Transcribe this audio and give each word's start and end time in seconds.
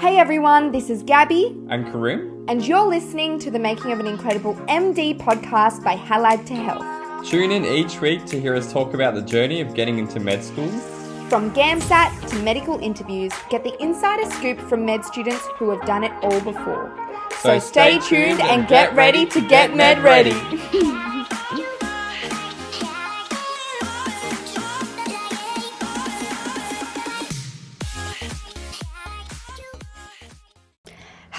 Hey 0.00 0.16
everyone, 0.16 0.72
this 0.72 0.88
is 0.88 1.02
Gabby, 1.02 1.54
and 1.68 1.84
Karim. 1.84 2.46
and 2.48 2.66
you're 2.66 2.86
listening 2.86 3.38
to 3.40 3.50
the 3.50 3.58
Making 3.58 3.92
of 3.92 4.00
an 4.00 4.06
Incredible 4.06 4.54
MD 4.66 5.18
podcast 5.18 5.84
by 5.84 5.94
Halad 5.94 6.46
to 6.46 6.54
Health. 6.54 7.28
Tune 7.28 7.50
in 7.50 7.66
each 7.66 8.00
week 8.00 8.24
to 8.26 8.40
hear 8.40 8.54
us 8.54 8.72
talk 8.72 8.94
about 8.94 9.14
the 9.14 9.20
journey 9.20 9.60
of 9.60 9.74
getting 9.74 9.98
into 9.98 10.18
med 10.18 10.42
school. 10.42 10.68
From 11.28 11.50
GAMSAT 11.52 12.30
to 12.30 12.42
medical 12.42 12.78
interviews, 12.78 13.32
get 13.50 13.62
the 13.62 13.80
insider 13.82 14.28
scoop 14.30 14.58
from 14.58 14.86
med 14.86 15.04
students 15.04 15.46
who 15.56 15.68
have 15.68 15.84
done 15.84 16.02
it 16.02 16.12
all 16.22 16.40
before. 16.40 16.96
So, 17.40 17.58
stay, 17.58 17.98
tuned 17.98 18.40
and 18.40 18.66
get 18.68 18.94
ready 18.94 19.26
to 19.26 19.46
get 19.48 19.76
med 19.76 20.02
ready. 20.02 20.32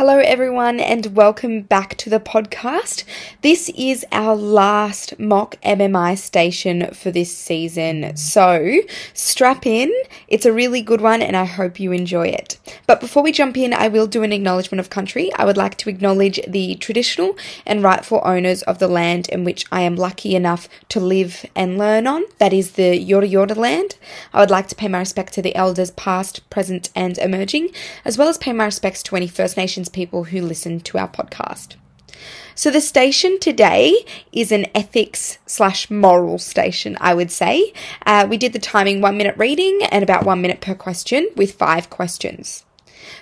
Hello, 0.01 0.17
everyone, 0.17 0.79
and 0.79 1.15
welcome 1.15 1.61
back 1.61 1.95
to 1.97 2.09
the 2.09 2.19
podcast. 2.19 3.03
This 3.43 3.69
is 3.77 4.03
our 4.11 4.35
last 4.35 5.19
mock 5.19 5.57
MMI 5.61 6.17
station 6.17 6.91
for 6.91 7.11
this 7.11 7.37
season, 7.37 8.17
so 8.17 8.77
strap 9.13 9.67
in. 9.67 9.93
It's 10.27 10.47
a 10.47 10.51
really 10.51 10.81
good 10.81 11.01
one, 11.01 11.21
and 11.21 11.37
I 11.37 11.45
hope 11.45 11.79
you 11.79 11.91
enjoy 11.91 12.29
it. 12.29 12.57
But 12.87 12.99
before 12.99 13.21
we 13.21 13.31
jump 13.31 13.55
in, 13.57 13.75
I 13.75 13.89
will 13.89 14.07
do 14.07 14.23
an 14.23 14.33
acknowledgement 14.33 14.79
of 14.79 14.89
country. 14.89 15.31
I 15.35 15.45
would 15.45 15.55
like 15.55 15.77
to 15.77 15.89
acknowledge 15.91 16.39
the 16.47 16.73
traditional 16.77 17.37
and 17.67 17.83
rightful 17.83 18.21
owners 18.25 18.63
of 18.63 18.79
the 18.79 18.87
land 18.87 19.29
in 19.29 19.43
which 19.43 19.65
I 19.71 19.81
am 19.81 19.95
lucky 19.95 20.35
enough 20.35 20.67
to 20.89 20.99
live 20.99 21.45
and 21.55 21.77
learn 21.77 22.07
on. 22.07 22.23
That 22.39 22.53
is 22.53 22.71
the 22.71 22.99
Yorta 22.99 23.31
Yorta 23.31 23.55
land. 23.55 23.97
I 24.33 24.39
would 24.39 24.49
like 24.49 24.67
to 24.69 24.75
pay 24.75 24.87
my 24.87 24.97
respect 24.97 25.33
to 25.33 25.43
the 25.43 25.55
elders 25.55 25.91
past, 25.91 26.49
present, 26.49 26.89
and 26.95 27.19
emerging, 27.19 27.69
as 28.03 28.17
well 28.17 28.29
as 28.29 28.39
pay 28.39 28.51
my 28.51 28.65
respects 28.65 29.03
to 29.03 29.15
any 29.15 29.27
First 29.27 29.57
Nations 29.57 29.90
people 29.91 30.25
who 30.25 30.41
listen 30.41 30.79
to 30.81 30.97
our 30.97 31.07
podcast. 31.07 31.75
So 32.55 32.69
the 32.69 32.81
station 32.81 33.39
today 33.39 34.05
is 34.31 34.51
an 34.51 34.67
ethics 34.75 35.39
slash 35.45 35.89
moral 35.89 36.37
station, 36.37 36.97
I 36.99 37.13
would 37.13 37.31
say. 37.31 37.73
Uh, 38.05 38.27
we 38.29 38.37
did 38.37 38.53
the 38.53 38.59
timing 38.59 39.01
one 39.01 39.17
minute 39.17 39.37
reading 39.37 39.79
and 39.89 40.03
about 40.03 40.25
one 40.25 40.41
minute 40.41 40.61
per 40.61 40.75
question 40.75 41.27
with 41.35 41.53
five 41.53 41.89
questions. 41.89 42.65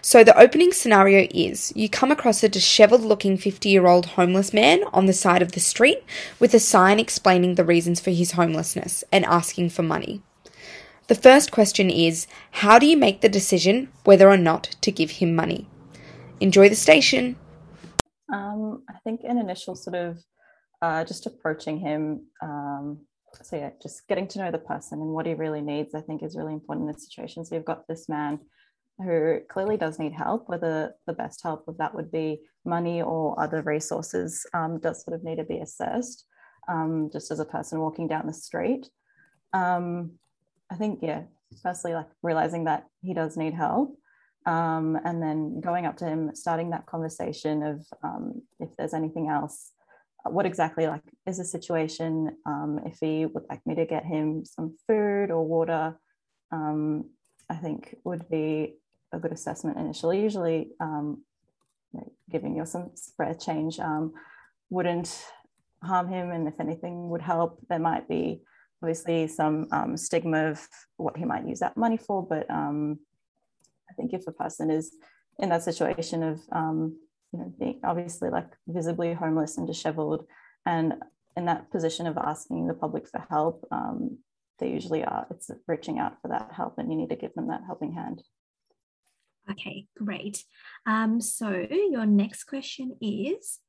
So 0.01 0.23
the 0.23 0.37
opening 0.37 0.71
scenario 0.71 1.27
is 1.31 1.73
you 1.75 1.89
come 1.89 2.11
across 2.11 2.43
a 2.43 2.49
disheveled 2.49 3.01
looking 3.01 3.37
50 3.37 3.69
year 3.69 3.87
old 3.87 4.07
homeless 4.07 4.53
man 4.53 4.83
on 4.93 5.05
the 5.05 5.13
side 5.13 5.41
of 5.41 5.53
the 5.53 5.59
street 5.59 6.03
with 6.39 6.53
a 6.53 6.59
sign 6.59 6.99
explaining 6.99 7.55
the 7.55 7.65
reasons 7.65 7.99
for 7.99 8.11
his 8.11 8.31
homelessness 8.31 9.03
and 9.11 9.25
asking 9.25 9.69
for 9.69 9.83
money. 9.83 10.21
The 11.07 11.15
first 11.15 11.51
question 11.51 11.89
is 11.89 12.27
how 12.51 12.77
do 12.77 12.85
you 12.85 12.97
make 12.97 13.21
the 13.21 13.29
decision 13.29 13.89
whether 14.03 14.29
or 14.29 14.37
not 14.37 14.75
to 14.81 14.91
give 14.91 15.11
him 15.11 15.35
money? 15.35 15.67
Enjoy 16.41 16.69
the 16.69 16.75
station. 16.75 17.35
Um, 18.31 18.83
I 18.89 18.93
think 19.03 19.21
an 19.23 19.37
initial 19.37 19.75
sort 19.75 19.95
of 19.95 20.19
uh, 20.81 21.03
just 21.03 21.25
approaching 21.25 21.79
him. 21.79 22.25
Um, 22.41 22.99
so 23.41 23.57
yeah, 23.57 23.71
just 23.81 24.07
getting 24.07 24.27
to 24.29 24.39
know 24.39 24.51
the 24.51 24.57
person 24.57 24.99
and 24.99 25.09
what 25.09 25.25
he 25.25 25.33
really 25.33 25.61
needs. 25.61 25.93
I 25.93 26.01
think 26.01 26.23
is 26.23 26.37
really 26.37 26.53
important 26.53 26.87
in 26.87 26.93
this 26.93 27.05
situation. 27.05 27.43
So 27.43 27.55
you've 27.55 27.65
got 27.65 27.87
this 27.87 28.07
man 28.07 28.39
who 28.97 29.39
clearly 29.49 29.77
does 29.77 29.99
need 29.99 30.13
help. 30.13 30.47
Whether 30.47 30.93
the 31.07 31.13
best 31.13 31.41
help 31.43 31.67
of 31.67 31.77
that 31.77 31.93
would 31.93 32.11
be 32.11 32.41
money 32.65 33.01
or 33.01 33.39
other 33.41 33.61
resources 33.61 34.45
um, 34.53 34.79
does 34.79 35.03
sort 35.03 35.15
of 35.15 35.23
need 35.23 35.37
to 35.37 35.43
be 35.43 35.59
assessed. 35.59 36.25
Um, 36.67 37.09
just 37.11 37.31
as 37.31 37.39
a 37.39 37.45
person 37.45 37.79
walking 37.79 38.07
down 38.07 38.27
the 38.27 38.33
street, 38.33 38.87
um, 39.53 40.11
I 40.71 40.75
think 40.75 40.99
yeah, 41.01 41.23
firstly 41.63 41.93
like 41.93 42.07
realizing 42.21 42.65
that 42.65 42.85
he 43.01 43.13
does 43.13 43.37
need 43.37 43.53
help 43.53 43.98
um, 44.49 44.97
and 45.05 45.21
then 45.21 45.61
going 45.61 45.85
up 45.85 45.95
to 45.97 46.05
him, 46.05 46.31
starting 46.33 46.71
that 46.71 46.87
conversation 46.87 47.61
of 47.61 47.85
um, 48.03 48.41
if 48.59 48.69
there's 48.77 48.95
anything 48.95 49.27
else, 49.29 49.73
uh, 50.25 50.31
what 50.31 50.47
exactly 50.47 50.87
like 50.87 51.03
is 51.27 51.37
the 51.37 51.45
situation? 51.45 52.35
Um, 52.47 52.79
if 52.83 52.97
he 52.99 53.27
would 53.27 53.43
like 53.47 53.61
me 53.67 53.75
to 53.75 53.85
get 53.85 54.05
him 54.05 54.43
some 54.45 54.75
food 54.87 55.29
or 55.29 55.45
water, 55.45 55.99
um, 56.51 57.11
I 57.47 57.57
think 57.57 57.95
would 58.03 58.27
be 58.27 58.77
a 59.13 59.19
good 59.19 59.31
assessment 59.31 59.77
initially. 59.77 60.19
Usually, 60.19 60.69
um, 60.79 61.23
giving 62.31 62.55
you 62.55 62.65
some 62.65 62.89
spare 62.95 63.35
change 63.35 63.79
um, 63.79 64.13
wouldn't 64.71 65.25
harm 65.83 66.09
him, 66.09 66.31
and 66.31 66.47
if 66.47 66.59
anything 66.59 67.09
would 67.09 67.21
help, 67.21 67.59
there 67.69 67.77
might 67.77 68.07
be 68.09 68.41
obviously 68.81 69.27
some 69.27 69.67
stigma 69.95 70.49
of 70.49 70.67
what 70.97 71.17
he 71.17 71.25
might 71.25 71.45
use 71.45 71.59
that 71.59 71.77
money 71.77 71.97
for, 71.97 72.25
but 72.25 72.49
think 73.99 74.13
if 74.13 74.27
a 74.27 74.31
person 74.31 74.71
is 74.71 74.95
in 75.39 75.49
that 75.49 75.63
situation 75.63 76.23
of, 76.23 76.39
um, 76.51 76.97
you 77.31 77.39
know, 77.39 77.53
being 77.59 77.79
obviously 77.83 78.29
like 78.29 78.49
visibly 78.67 79.13
homeless 79.13 79.57
and 79.57 79.67
disheveled, 79.67 80.25
and 80.65 80.93
in 81.35 81.45
that 81.45 81.71
position 81.71 82.07
of 82.07 82.17
asking 82.17 82.67
the 82.67 82.73
public 82.73 83.07
for 83.07 83.25
help, 83.29 83.67
um, 83.71 84.17
they 84.59 84.69
usually 84.69 85.03
are. 85.03 85.27
It's 85.29 85.49
reaching 85.67 85.99
out 85.99 86.13
for 86.21 86.29
that 86.29 86.51
help, 86.53 86.77
and 86.77 86.91
you 86.91 86.97
need 86.97 87.09
to 87.09 87.15
give 87.15 87.33
them 87.33 87.47
that 87.47 87.61
helping 87.65 87.93
hand. 87.93 88.23
Okay, 89.51 89.87
great. 89.97 90.43
Um, 90.85 91.21
so 91.21 91.65
your 91.71 92.05
next 92.05 92.43
question 92.43 92.97
is, 93.01 93.59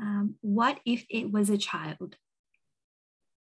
um, 0.00 0.36
what 0.40 0.80
if 0.84 1.04
it 1.10 1.30
was 1.30 1.50
a 1.50 1.58
child? 1.58 2.16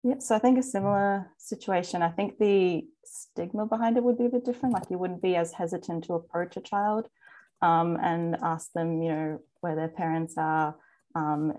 Yeah, 0.04 0.18
so 0.18 0.34
I 0.34 0.40
think 0.40 0.58
a 0.58 0.62
similar 0.62 1.30
situation. 1.38 2.02
I 2.02 2.10
think 2.10 2.38
the 2.38 2.84
stigma 3.04 3.66
behind 3.66 3.96
it 3.96 4.02
would 4.02 4.18
be 4.18 4.26
a 4.26 4.30
bit 4.30 4.44
different. 4.44 4.74
Like 4.74 4.90
you 4.90 4.98
wouldn't 4.98 5.22
be 5.22 5.36
as 5.36 5.52
hesitant 5.52 6.04
to 6.04 6.14
approach 6.14 6.56
a 6.56 6.60
child 6.60 7.08
um, 7.60 7.96
and 8.02 8.36
ask 8.42 8.72
them, 8.72 9.00
you 9.00 9.10
know, 9.10 9.40
where 9.60 9.76
their 9.76 9.88
parents 9.88 10.34
are. 10.36 10.74
Um, 11.14 11.52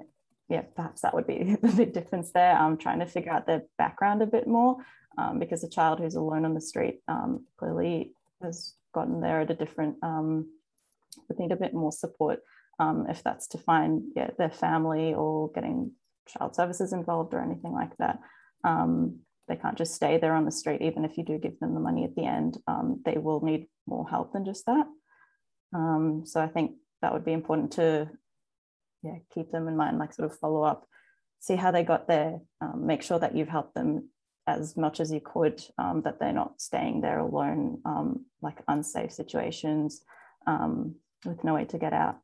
yeah, 0.50 0.64
perhaps 0.76 1.02
that 1.02 1.14
would 1.14 1.26
be 1.26 1.56
the 1.62 1.70
big 1.70 1.94
difference 1.94 2.32
there. 2.32 2.54
I'm 2.54 2.74
um, 2.74 2.78
trying 2.78 3.00
to 3.00 3.06
figure 3.06 3.32
out 3.32 3.48
their 3.48 3.64
background 3.78 4.22
a 4.22 4.28
bit 4.28 4.46
more 4.46 4.76
um, 5.18 5.40
because 5.40 5.64
a 5.64 5.70
child 5.70 6.00
who's 6.00 6.16
alone 6.16 6.44
on 6.44 6.54
the 6.54 6.62
street 6.62 7.00
um, 7.08 7.46
clearly 7.58 8.14
has 8.42 8.74
gotten 8.94 9.22
there 9.22 9.40
at 9.42 9.52
a 9.52 9.56
different, 9.56 9.96
um, 10.04 10.50
would 11.30 11.40
need 11.40 11.54
a 11.54 11.58
bit 11.58 11.74
more 11.74 11.94
support 11.94 12.40
if 13.08 13.24
that's 13.24 13.48
to 13.48 13.58
find 13.58 14.04
yeah, 14.14 14.32
their 14.38 14.50
family 14.50 15.14
or 15.14 15.50
getting 15.54 15.94
child 16.28 16.56
services 16.56 16.94
involved 16.94 17.34
or 17.34 17.42
anything 17.42 17.74
like 17.74 17.96
that. 17.98 18.20
Um, 18.64 19.20
they 19.48 19.56
can't 19.56 19.78
just 19.78 19.94
stay 19.94 20.18
there 20.18 20.36
on 20.36 20.46
the 20.46 20.52
street, 20.52 20.82
even 20.82 21.04
if 21.04 21.18
you 21.18 21.24
do 21.24 21.38
give 21.38 21.60
them 21.60 21.74
the 21.74 21.80
money 21.80 22.06
at 22.06 22.16
the 22.16 22.26
end. 22.26 22.58
Um, 22.68 23.02
they 23.04 23.18
will 23.18 23.42
need 23.42 23.68
more 23.86 24.08
help 24.08 24.32
than 24.32 24.46
just 24.46 24.66
that. 24.66 24.86
Um, 25.74 26.24
so 26.26 26.40
I 26.40 26.48
think 26.48 26.76
that 27.02 27.12
would 27.12 27.26
be 27.26 27.34
important 27.34 27.74
to 27.74 28.10
yeah, 29.02 29.18
keep 29.34 29.52
them 29.52 29.68
in 29.68 29.76
mind, 29.76 30.00
like 30.00 30.14
sort 30.14 30.32
of 30.32 30.38
follow 30.40 30.64
up, 30.64 30.88
see 31.40 31.56
how 31.58 31.72
they 31.72 31.84
got 31.84 32.08
there, 32.08 32.40
um, 32.62 32.86
make 32.86 33.04
sure 33.04 33.20
that 33.20 33.36
you've 33.36 33.50
helped 33.50 33.76
them 33.76 34.10
as 34.48 34.78
much 34.78 35.02
as 35.02 35.12
you 35.12 35.20
could, 35.20 35.62
um, 35.78 36.02
that 36.04 36.20
they're 36.20 36.32
not 36.32 36.62
staying 36.62 37.02
there 37.02 37.20
alone, 37.20 37.82
um, 37.86 38.26
like 38.42 38.64
unsafe 38.70 39.12
situations 39.12 40.04
with 41.26 41.44
no 41.44 41.54
way 41.54 41.66
to 41.66 41.78
get 41.78 41.94
out. 41.94 42.18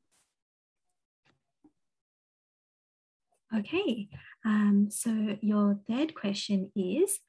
Okay, 3.58 4.08
um, 4.46 4.90
so 4.92 5.38
your 5.42 5.80
third 5.88 6.14
question 6.14 6.72
is 6.76 7.20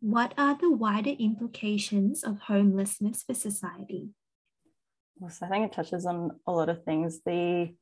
What 0.00 0.32
are 0.38 0.56
the 0.58 0.70
wider 0.70 1.10
implications 1.10 2.24
of 2.24 2.38
homelessness 2.40 3.22
for 3.22 3.34
society? 3.34 4.10
Well, 5.18 5.30
so 5.30 5.46
I 5.46 5.48
think 5.50 5.66
it 5.66 5.74
touches 5.74 6.06
on 6.06 6.30
a 6.46 6.52
lot 6.52 6.68
of 6.68 6.84
things. 6.84 7.20
The 7.26 7.74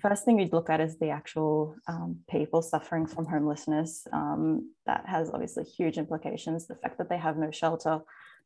first 0.00 0.24
thing 0.24 0.40
you'd 0.40 0.52
look 0.52 0.68
at 0.68 0.80
is 0.80 0.98
the 0.98 1.10
actual 1.10 1.76
um, 1.86 2.20
people 2.28 2.62
suffering 2.62 3.06
from 3.06 3.26
homelessness. 3.26 4.06
Um, 4.12 4.72
that 4.86 5.04
has 5.06 5.30
obviously 5.30 5.64
huge 5.64 5.98
implications. 5.98 6.66
The 6.66 6.76
fact 6.76 6.98
that 6.98 7.08
they 7.08 7.18
have 7.18 7.36
no 7.36 7.50
shelter 7.50 8.00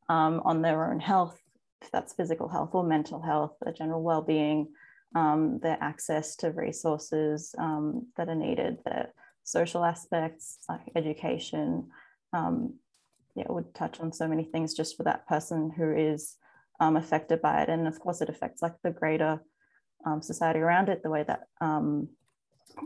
um, 0.08 0.42
on 0.44 0.60
their 0.60 0.90
own 0.90 1.00
health, 1.00 1.40
if 1.80 1.90
that's 1.90 2.12
physical 2.12 2.48
health 2.48 2.70
or 2.74 2.84
mental 2.84 3.22
health, 3.22 3.56
their 3.62 3.72
general 3.72 4.02
well 4.02 4.22
being, 4.22 4.68
um, 5.14 5.58
their 5.62 5.78
access 5.80 6.36
to 6.36 6.50
resources 6.50 7.54
um, 7.58 8.06
that 8.16 8.28
are 8.28 8.34
needed, 8.34 8.78
their 8.84 9.12
social 9.44 9.84
aspects 9.84 10.58
like 10.68 10.92
education. 10.94 11.88
Um, 12.32 12.74
yeah, 13.34 13.44
it 13.44 13.50
would 13.50 13.74
touch 13.74 14.00
on 14.00 14.12
so 14.12 14.28
many 14.28 14.44
things 14.44 14.74
just 14.74 14.96
for 14.96 15.04
that 15.04 15.26
person 15.26 15.70
who 15.76 15.92
is 15.92 16.36
um, 16.78 16.96
affected 16.96 17.42
by 17.42 17.62
it. 17.62 17.68
And 17.68 17.86
of 17.86 17.98
course, 18.00 18.20
it 18.20 18.28
affects 18.28 18.62
like 18.62 18.74
the 18.82 18.90
greater 18.90 19.42
um, 20.06 20.22
society 20.22 20.60
around 20.60 20.88
it, 20.88 21.02
the 21.02 21.10
way 21.10 21.24
that 21.24 21.42
um, 21.60 22.08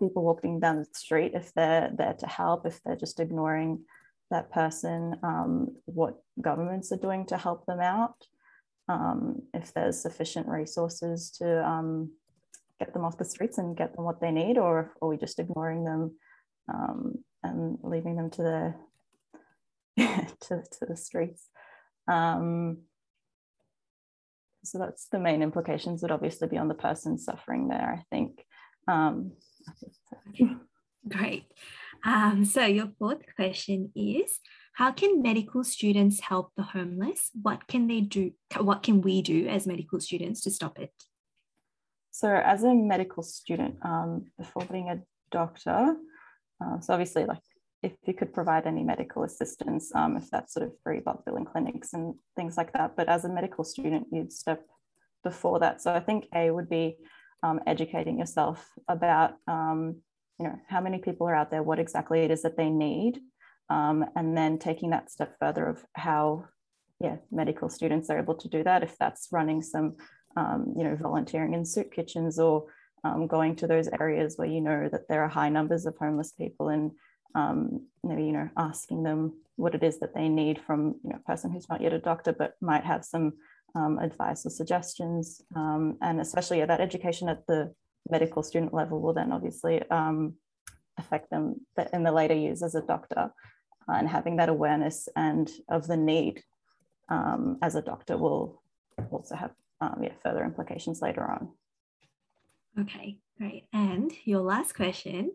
people 0.00 0.24
walking 0.24 0.60
down 0.60 0.78
the 0.78 0.86
street, 0.92 1.32
if 1.34 1.52
they're 1.54 1.90
there 1.96 2.14
to 2.14 2.26
help, 2.26 2.66
if 2.66 2.82
they're 2.82 2.96
just 2.96 3.20
ignoring 3.20 3.84
that 4.30 4.50
person, 4.50 5.14
what 5.84 6.16
governments 6.40 6.90
are 6.90 6.96
doing 6.96 7.26
to 7.26 7.36
help 7.36 7.66
them 7.66 7.80
out 7.80 8.26
um, 8.88 9.42
if 9.52 9.72
there's 9.72 10.00
sufficient 10.00 10.46
resources 10.48 11.30
to 11.38 11.66
um, 11.66 12.12
get 12.78 12.92
them 12.92 13.04
off 13.04 13.18
the 13.18 13.24
streets 13.24 13.58
and 13.58 13.76
get 13.76 13.94
them 13.94 14.04
what 14.04 14.20
they 14.20 14.30
need, 14.30 14.58
or 14.58 14.92
are 15.00 15.08
we 15.08 15.16
just 15.16 15.38
ignoring 15.38 15.84
them 15.84 16.16
um, 16.72 17.24
and 17.42 17.78
leaving 17.82 18.16
them 18.16 18.30
to 18.30 18.42
the 18.42 18.74
to, 20.40 20.62
to 20.70 20.86
the 20.86 20.96
streets? 20.96 21.48
Um, 22.08 22.82
so 24.64 24.78
that's 24.78 25.08
the 25.08 25.18
main 25.18 25.42
implications 25.42 26.02
would 26.02 26.10
obviously 26.10 26.48
be 26.48 26.56
on 26.56 26.68
the 26.68 26.74
person 26.74 27.18
suffering 27.18 27.68
there, 27.68 27.98
I 28.00 28.04
think. 28.14 28.44
Um, 28.88 29.32
Great. 31.08 31.44
Um, 32.04 32.44
so 32.44 32.64
your 32.64 32.90
fourth 32.98 33.22
question 33.36 33.92
is, 33.94 34.40
how 34.74 34.90
can 34.90 35.22
medical 35.22 35.62
students 35.62 36.20
help 36.20 36.50
the 36.56 36.62
homeless? 36.62 37.30
What 37.40 37.68
can 37.68 37.86
they 37.86 38.00
do? 38.00 38.32
What 38.58 38.82
can 38.82 39.00
we 39.02 39.22
do 39.22 39.46
as 39.46 39.66
medical 39.66 40.00
students 40.00 40.40
to 40.42 40.50
stop 40.50 40.78
it? 40.80 40.92
So 42.10 42.28
as 42.28 42.64
a 42.64 42.74
medical 42.74 43.22
student, 43.22 43.76
um, 43.82 44.26
before 44.36 44.64
being 44.70 44.90
a 44.90 45.00
doctor, 45.30 45.96
uh, 46.60 46.80
so 46.80 46.92
obviously 46.92 47.24
like 47.24 47.42
if 47.82 47.92
you 48.04 48.14
could 48.14 48.32
provide 48.32 48.66
any 48.66 48.82
medical 48.82 49.22
assistance, 49.22 49.94
um, 49.94 50.16
if 50.16 50.28
that's 50.30 50.54
sort 50.54 50.66
of 50.66 50.72
free 50.82 51.00
bulk 51.00 51.24
billing 51.24 51.44
clinics 51.44 51.92
and 51.92 52.14
things 52.34 52.56
like 52.56 52.72
that. 52.72 52.96
But 52.96 53.08
as 53.08 53.24
a 53.24 53.28
medical 53.28 53.62
student, 53.62 54.08
you'd 54.10 54.32
step 54.32 54.64
before 55.22 55.60
that. 55.60 55.82
So 55.82 55.94
I 55.94 56.00
think 56.00 56.26
A 56.34 56.50
would 56.50 56.68
be 56.68 56.96
um, 57.44 57.60
educating 57.66 58.18
yourself 58.18 58.66
about 58.88 59.34
um, 59.46 60.02
you 60.40 60.46
know 60.46 60.58
how 60.68 60.80
many 60.80 60.98
people 60.98 61.28
are 61.28 61.34
out 61.34 61.50
there 61.50 61.62
what 61.62 61.78
exactly 61.78 62.20
it 62.20 62.30
is 62.30 62.42
that 62.42 62.56
they 62.56 62.70
need 62.70 63.20
um, 63.70 64.04
and 64.16 64.36
then 64.36 64.58
taking 64.58 64.90
that 64.90 65.10
step 65.10 65.36
further 65.38 65.66
of 65.66 65.84
how 65.94 66.44
yeah 67.00 67.16
medical 67.30 67.68
students 67.68 68.10
are 68.10 68.18
able 68.18 68.34
to 68.34 68.48
do 68.48 68.62
that 68.62 68.82
if 68.82 68.96
that's 68.98 69.28
running 69.32 69.62
some 69.62 69.96
um, 70.36 70.74
you 70.76 70.84
know 70.84 70.96
volunteering 70.96 71.54
in 71.54 71.64
soup 71.64 71.92
kitchens 71.92 72.38
or 72.38 72.66
um, 73.04 73.26
going 73.26 73.54
to 73.56 73.66
those 73.66 73.88
areas 74.00 74.36
where 74.36 74.48
you 74.48 74.60
know 74.60 74.88
that 74.90 75.08
there 75.08 75.22
are 75.22 75.28
high 75.28 75.48
numbers 75.48 75.86
of 75.86 75.96
homeless 75.98 76.32
people 76.32 76.68
and 76.68 76.92
um, 77.34 77.86
maybe 78.02 78.24
you 78.24 78.32
know 78.32 78.48
asking 78.56 79.02
them 79.02 79.32
what 79.56 79.74
it 79.74 79.82
is 79.82 79.98
that 80.00 80.14
they 80.14 80.28
need 80.28 80.60
from 80.60 80.94
you 81.02 81.10
know 81.10 81.16
a 81.16 81.30
person 81.30 81.50
who's 81.50 81.68
not 81.68 81.80
yet 81.80 81.92
a 81.92 81.98
doctor 81.98 82.32
but 82.32 82.54
might 82.60 82.84
have 82.84 83.04
some 83.04 83.32
um, 83.74 83.98
advice 83.98 84.46
or 84.46 84.50
suggestions 84.50 85.42
um, 85.56 85.96
and 86.00 86.20
especially 86.20 86.58
yeah, 86.58 86.66
that 86.66 86.80
education 86.80 87.28
at 87.28 87.46
the 87.46 87.72
medical 88.08 88.42
student 88.42 88.72
level 88.72 89.00
will 89.00 89.14
then 89.14 89.32
obviously 89.32 89.82
affect 90.98 91.30
them 91.30 91.56
in 91.92 92.02
the 92.02 92.12
later 92.12 92.34
years 92.34 92.62
as 92.62 92.74
a 92.74 92.82
doctor. 92.82 93.32
And 93.88 94.08
having 94.08 94.36
that 94.36 94.48
awareness 94.48 95.08
and 95.16 95.50
of 95.68 95.86
the 95.86 95.96
need 95.96 96.42
um, 97.08 97.58
as 97.62 97.74
a 97.74 97.82
doctor 97.82 98.16
will 98.16 98.62
also 99.10 99.34
have 99.34 99.52
um, 99.80 100.00
yeah, 100.02 100.12
further 100.22 100.44
implications 100.44 101.02
later 101.02 101.22
on. 101.22 101.50
Okay, 102.80 103.18
great. 103.38 103.66
And 103.72 104.12
your 104.24 104.40
last 104.40 104.74
question 104.74 105.32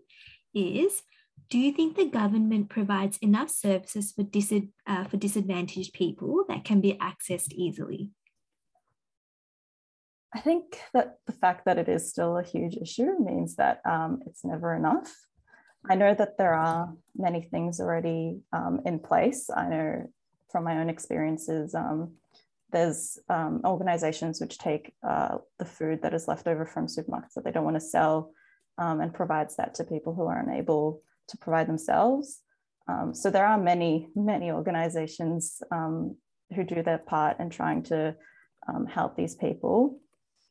is 0.53 1.03
Do 1.49 1.57
you 1.57 1.71
think 1.71 1.95
the 1.95 2.09
government 2.09 2.69
provides 2.69 3.17
enough 3.19 3.49
services 3.49 4.11
for, 4.11 4.23
disad- 4.23 4.71
uh, 4.87 5.05
for 5.05 5.17
disadvantaged 5.17 5.93
people 5.93 6.43
that 6.49 6.65
can 6.65 6.81
be 6.81 6.93
accessed 6.93 7.53
easily? 7.53 8.11
I 10.33 10.39
think 10.39 10.79
that 10.93 11.17
the 11.25 11.33
fact 11.33 11.65
that 11.65 11.79
it 11.79 11.89
is 11.89 12.09
still 12.09 12.37
a 12.37 12.43
huge 12.43 12.75
issue 12.75 13.17
means 13.19 13.55
that 13.55 13.81
um, 13.85 14.19
it's 14.27 14.45
never 14.45 14.75
enough. 14.75 15.11
I 15.87 15.95
know 15.95 16.13
that 16.13 16.37
there 16.37 16.53
are 16.53 16.93
many 17.15 17.41
things 17.41 17.79
already 17.79 18.41
um, 18.51 18.81
in 18.85 18.99
place. 18.99 19.49
I 19.55 19.67
know 19.67 20.11
from 20.51 20.63
my 20.63 20.79
own 20.79 20.89
experiences, 20.89 21.73
um, 21.73 22.15
there's 22.71 23.17
um, 23.29 23.61
organizations 23.63 24.41
which 24.41 24.57
take 24.57 24.93
uh, 25.07 25.37
the 25.57 25.65
food 25.65 26.01
that 26.01 26.13
is 26.13 26.27
left 26.27 26.47
over 26.47 26.65
from 26.65 26.87
supermarkets 26.87 27.33
that 27.35 27.43
they 27.43 27.51
don't 27.51 27.63
want 27.63 27.77
to 27.77 27.81
sell 27.81 28.31
um, 28.77 28.99
and 28.99 29.13
provides 29.13 29.55
that 29.55 29.75
to 29.75 29.83
people 29.83 30.13
who 30.13 30.25
are 30.25 30.39
unable 30.39 31.01
to 31.29 31.37
provide 31.37 31.67
themselves. 31.67 32.41
Um, 32.87 33.13
so 33.13 33.29
there 33.29 33.45
are 33.45 33.57
many, 33.57 34.09
many 34.15 34.51
organizations 34.51 35.61
who 35.71 36.63
do 36.63 36.81
their 36.81 36.97
part 36.97 37.39
in 37.39 37.49
trying 37.49 37.83
to 37.83 38.15
help 38.87 39.15
these 39.15 39.35
people. 39.35 39.99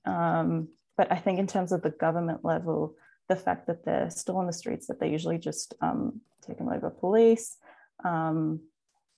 Um, 0.04 0.68
but 0.96 1.12
I 1.12 1.16
think 1.16 1.38
in 1.38 1.46
terms 1.46 1.72
of 1.72 1.82
the 1.82 1.90
government 1.90 2.44
level, 2.44 2.94
the 3.28 3.36
fact 3.36 3.66
that 3.66 3.84
they're 3.84 4.10
still 4.10 4.36
on 4.36 4.46
the 4.46 4.52
streets, 4.52 4.86
that 4.86 5.00
they're 5.00 5.08
usually 5.08 5.38
just 5.38 5.74
um, 5.80 6.20
taken 6.46 6.66
away 6.66 6.78
by 6.78 6.88
police, 6.88 7.56
um, 8.04 8.60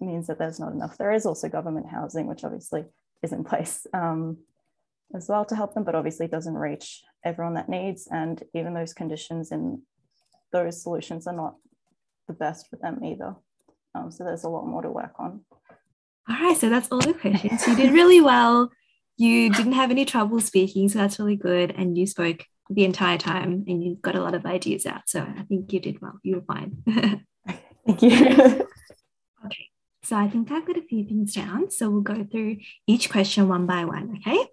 means 0.00 0.26
that 0.26 0.38
there's 0.38 0.60
not 0.60 0.72
enough. 0.72 0.96
There 0.98 1.12
is 1.12 1.26
also 1.26 1.48
government 1.48 1.86
housing, 1.90 2.26
which 2.26 2.44
obviously 2.44 2.84
is 3.22 3.32
in 3.32 3.44
place 3.50 3.86
um, 3.92 4.38
as 5.14 5.28
well 5.28 5.44
to 5.46 5.56
help 5.56 5.74
them, 5.74 5.84
but 5.84 5.94
obviously 5.94 6.26
doesn't 6.26 6.54
reach 6.54 7.02
everyone 7.24 7.54
that 7.54 7.68
needs. 7.68 8.08
And 8.10 8.42
even 8.54 8.74
those 8.74 8.94
conditions 8.94 9.52
and 9.52 9.80
those 10.52 10.82
solutions 10.82 11.26
are 11.26 11.36
not 11.36 11.56
the 12.26 12.34
best 12.34 12.68
for 12.68 12.76
them 12.76 13.04
either. 13.04 13.36
Um, 13.94 14.10
so 14.10 14.24
there's 14.24 14.44
a 14.44 14.48
lot 14.48 14.66
more 14.66 14.82
to 14.82 14.90
work 14.90 15.14
on. 15.18 15.40
All 16.28 16.36
right, 16.36 16.56
so 16.56 16.68
that's 16.68 16.88
all 16.88 17.00
the 17.00 17.14
questions. 17.14 17.66
You 17.66 17.76
did 17.76 17.92
really 17.92 18.20
well 18.20 18.70
you 19.20 19.50
didn't 19.50 19.72
have 19.72 19.90
any 19.90 20.06
trouble 20.06 20.40
speaking, 20.40 20.88
so 20.88 20.98
that's 20.98 21.18
really 21.18 21.36
good. 21.36 21.74
And 21.76 21.98
you 21.98 22.06
spoke 22.06 22.46
the 22.70 22.84
entire 22.84 23.18
time 23.18 23.64
and 23.66 23.82
you 23.82 23.96
got 24.00 24.14
a 24.14 24.22
lot 24.22 24.34
of 24.34 24.46
ideas 24.46 24.86
out. 24.86 25.02
So 25.06 25.20
I 25.20 25.42
think 25.48 25.72
you 25.72 25.80
did 25.80 26.00
well. 26.00 26.18
You 26.22 26.36
were 26.36 26.54
fine. 26.54 26.82
Thank 27.86 28.02
you. 28.02 28.12
okay. 29.44 29.66
So 30.04 30.16
I 30.16 30.28
think 30.28 30.50
I've 30.50 30.66
got 30.66 30.78
a 30.78 30.82
few 30.82 31.04
things 31.04 31.34
down. 31.34 31.70
So 31.70 31.90
we'll 31.90 32.02
go 32.02 32.24
through 32.24 32.58
each 32.86 33.10
question 33.10 33.48
one 33.48 33.66
by 33.66 33.84
one. 33.84 34.18
Okay. 34.18 34.46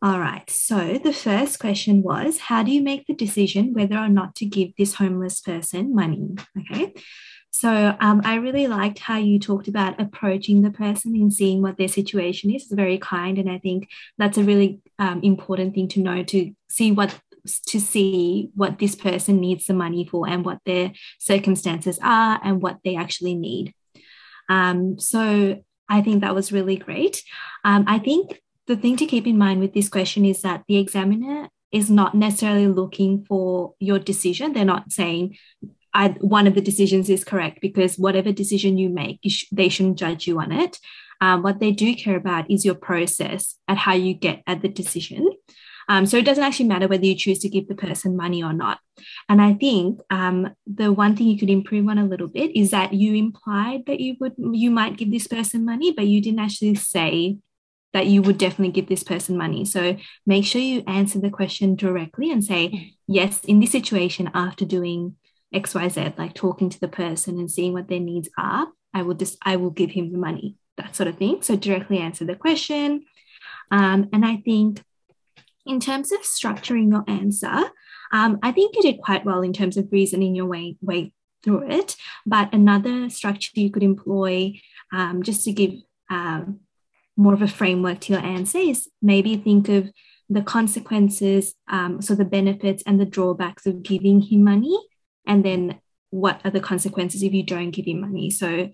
All 0.00 0.20
right. 0.20 0.48
So 0.48 1.00
the 1.02 1.12
first 1.12 1.58
question 1.58 2.02
was 2.02 2.38
How 2.38 2.62
do 2.62 2.70
you 2.70 2.82
make 2.82 3.06
the 3.06 3.14
decision 3.14 3.72
whether 3.72 3.96
or 3.96 4.08
not 4.08 4.36
to 4.36 4.46
give 4.46 4.76
this 4.76 4.94
homeless 4.94 5.40
person 5.40 5.94
money? 5.94 6.36
Okay. 6.58 6.94
So 7.50 7.96
um, 8.00 8.20
I 8.24 8.36
really 8.36 8.66
liked 8.66 8.98
how 8.98 9.16
you 9.16 9.38
talked 9.38 9.68
about 9.68 10.00
approaching 10.00 10.62
the 10.62 10.70
person 10.70 11.14
and 11.14 11.32
seeing 11.32 11.62
what 11.62 11.76
their 11.76 11.88
situation 11.88 12.50
is. 12.54 12.64
It's 12.64 12.72
very 12.72 12.98
kind, 12.98 13.38
and 13.38 13.50
I 13.50 13.58
think 13.58 13.88
that's 14.16 14.38
a 14.38 14.44
really 14.44 14.80
um, 14.98 15.20
important 15.22 15.74
thing 15.74 15.88
to 15.88 16.00
know 16.00 16.22
to 16.24 16.52
see 16.68 16.92
what 16.92 17.18
to 17.66 17.80
see 17.80 18.50
what 18.54 18.78
this 18.78 18.94
person 18.94 19.40
needs 19.40 19.66
the 19.66 19.74
money 19.74 20.04
for 20.04 20.28
and 20.28 20.44
what 20.44 20.58
their 20.66 20.92
circumstances 21.18 21.98
are 22.02 22.40
and 22.44 22.60
what 22.60 22.78
they 22.84 22.96
actually 22.96 23.34
need. 23.34 23.74
Um, 24.48 24.98
so 24.98 25.62
I 25.88 26.02
think 26.02 26.20
that 26.20 26.34
was 26.34 26.52
really 26.52 26.76
great. 26.76 27.22
Um, 27.64 27.84
I 27.86 27.98
think 27.98 28.40
the 28.66 28.76
thing 28.76 28.96
to 28.96 29.06
keep 29.06 29.26
in 29.26 29.38
mind 29.38 29.60
with 29.60 29.72
this 29.72 29.88
question 29.88 30.24
is 30.24 30.42
that 30.42 30.64
the 30.68 30.76
examiner 30.76 31.48
is 31.72 31.90
not 31.90 32.14
necessarily 32.14 32.66
looking 32.66 33.24
for 33.24 33.74
your 33.78 33.98
decision. 33.98 34.52
They're 34.52 34.64
not 34.64 34.92
saying 34.92 35.36
I, 35.94 36.08
one 36.20 36.46
of 36.46 36.54
the 36.54 36.60
decisions 36.60 37.08
is 37.08 37.24
correct 37.24 37.60
because 37.60 37.96
whatever 37.96 38.32
decision 38.32 38.78
you 38.78 38.88
make, 38.88 39.18
you 39.22 39.30
sh- 39.30 39.46
they 39.52 39.68
shouldn't 39.68 39.98
judge 39.98 40.26
you 40.26 40.38
on 40.40 40.52
it. 40.52 40.78
Um, 41.20 41.42
what 41.42 41.58
they 41.58 41.72
do 41.72 41.94
care 41.94 42.16
about 42.16 42.50
is 42.50 42.64
your 42.64 42.74
process 42.74 43.56
and 43.66 43.78
how 43.78 43.94
you 43.94 44.14
get 44.14 44.42
at 44.46 44.62
the 44.62 44.68
decision. 44.68 45.32
Um, 45.88 46.04
so 46.04 46.18
it 46.18 46.24
doesn't 46.24 46.44
actually 46.44 46.68
matter 46.68 46.86
whether 46.86 47.06
you 47.06 47.14
choose 47.14 47.38
to 47.40 47.48
give 47.48 47.66
the 47.66 47.74
person 47.74 48.16
money 48.16 48.42
or 48.42 48.52
not. 48.52 48.78
And 49.28 49.40
I 49.40 49.54
think 49.54 50.00
um, 50.10 50.54
the 50.66 50.92
one 50.92 51.16
thing 51.16 51.28
you 51.28 51.38
could 51.38 51.50
improve 51.50 51.88
on 51.88 51.98
a 51.98 52.04
little 52.04 52.28
bit 52.28 52.54
is 52.54 52.70
that 52.72 52.92
you 52.92 53.14
implied 53.14 53.86
that 53.86 53.98
you 53.98 54.16
would 54.20 54.34
you 54.36 54.70
might 54.70 54.98
give 54.98 55.10
this 55.10 55.26
person 55.26 55.64
money, 55.64 55.92
but 55.92 56.06
you 56.06 56.20
didn't 56.20 56.40
actually 56.40 56.74
say 56.74 57.38
that 57.94 58.06
you 58.06 58.20
would 58.20 58.36
definitely 58.36 58.72
give 58.72 58.88
this 58.88 59.02
person 59.02 59.36
money. 59.36 59.64
So 59.64 59.96
make 60.26 60.44
sure 60.44 60.60
you 60.60 60.82
answer 60.86 61.20
the 61.20 61.30
question 61.30 61.74
directly 61.74 62.30
and 62.30 62.44
say, 62.44 62.92
yes, 63.06 63.42
in 63.44 63.60
this 63.60 63.72
situation, 63.72 64.30
after 64.34 64.66
doing 64.66 65.16
xyz 65.54 66.18
like 66.18 66.34
talking 66.34 66.68
to 66.68 66.80
the 66.80 66.88
person 66.88 67.38
and 67.38 67.50
seeing 67.50 67.72
what 67.72 67.88
their 67.88 68.00
needs 68.00 68.28
are 68.36 68.68
i 68.92 69.02
will 69.02 69.14
just 69.14 69.38
i 69.42 69.56
will 69.56 69.70
give 69.70 69.90
him 69.90 70.12
the 70.12 70.18
money 70.18 70.56
that 70.76 70.94
sort 70.94 71.08
of 71.08 71.16
thing. 71.16 71.42
So 71.42 71.56
directly 71.56 71.98
answer 71.98 72.24
the 72.24 72.36
question. 72.36 73.04
Um, 73.70 74.08
and 74.12 74.24
i 74.24 74.36
think 74.36 74.82
in 75.66 75.80
terms 75.80 76.12
of 76.12 76.20
structuring 76.20 76.90
your 76.90 77.04
answer 77.06 77.70
um, 78.12 78.38
i 78.42 78.52
think 78.52 78.74
you 78.76 78.82
did 78.82 79.00
quite 79.02 79.24
well 79.26 79.42
in 79.42 79.52
terms 79.52 79.76
of 79.76 79.88
reasoning 79.92 80.34
your 80.34 80.46
way 80.46 80.76
way 80.80 81.12
through 81.42 81.70
it. 81.70 81.96
But 82.26 82.52
another 82.52 83.10
structure 83.10 83.50
you 83.54 83.70
could 83.70 83.82
employ 83.82 84.60
um, 84.92 85.22
just 85.22 85.44
to 85.44 85.52
give 85.52 85.74
um, 86.10 86.60
more 87.16 87.34
of 87.34 87.42
a 87.42 87.48
framework 87.48 88.00
to 88.00 88.12
your 88.12 88.22
answer 88.22 88.58
is 88.58 88.88
maybe 89.02 89.36
think 89.36 89.68
of 89.68 89.90
the 90.30 90.42
consequences, 90.42 91.54
um, 91.68 92.02
so 92.02 92.14
the 92.14 92.24
benefits 92.24 92.82
and 92.86 93.00
the 93.00 93.06
drawbacks 93.06 93.66
of 93.66 93.82
giving 93.82 94.20
him 94.20 94.44
money, 94.44 94.78
and 95.28 95.44
then 95.44 95.80
what 96.10 96.40
are 96.44 96.50
the 96.50 96.60
consequences 96.60 97.22
if 97.22 97.32
you 97.32 97.44
don't 97.44 97.70
give 97.70 97.86
him 97.86 98.00
money? 98.00 98.30
So 98.30 98.70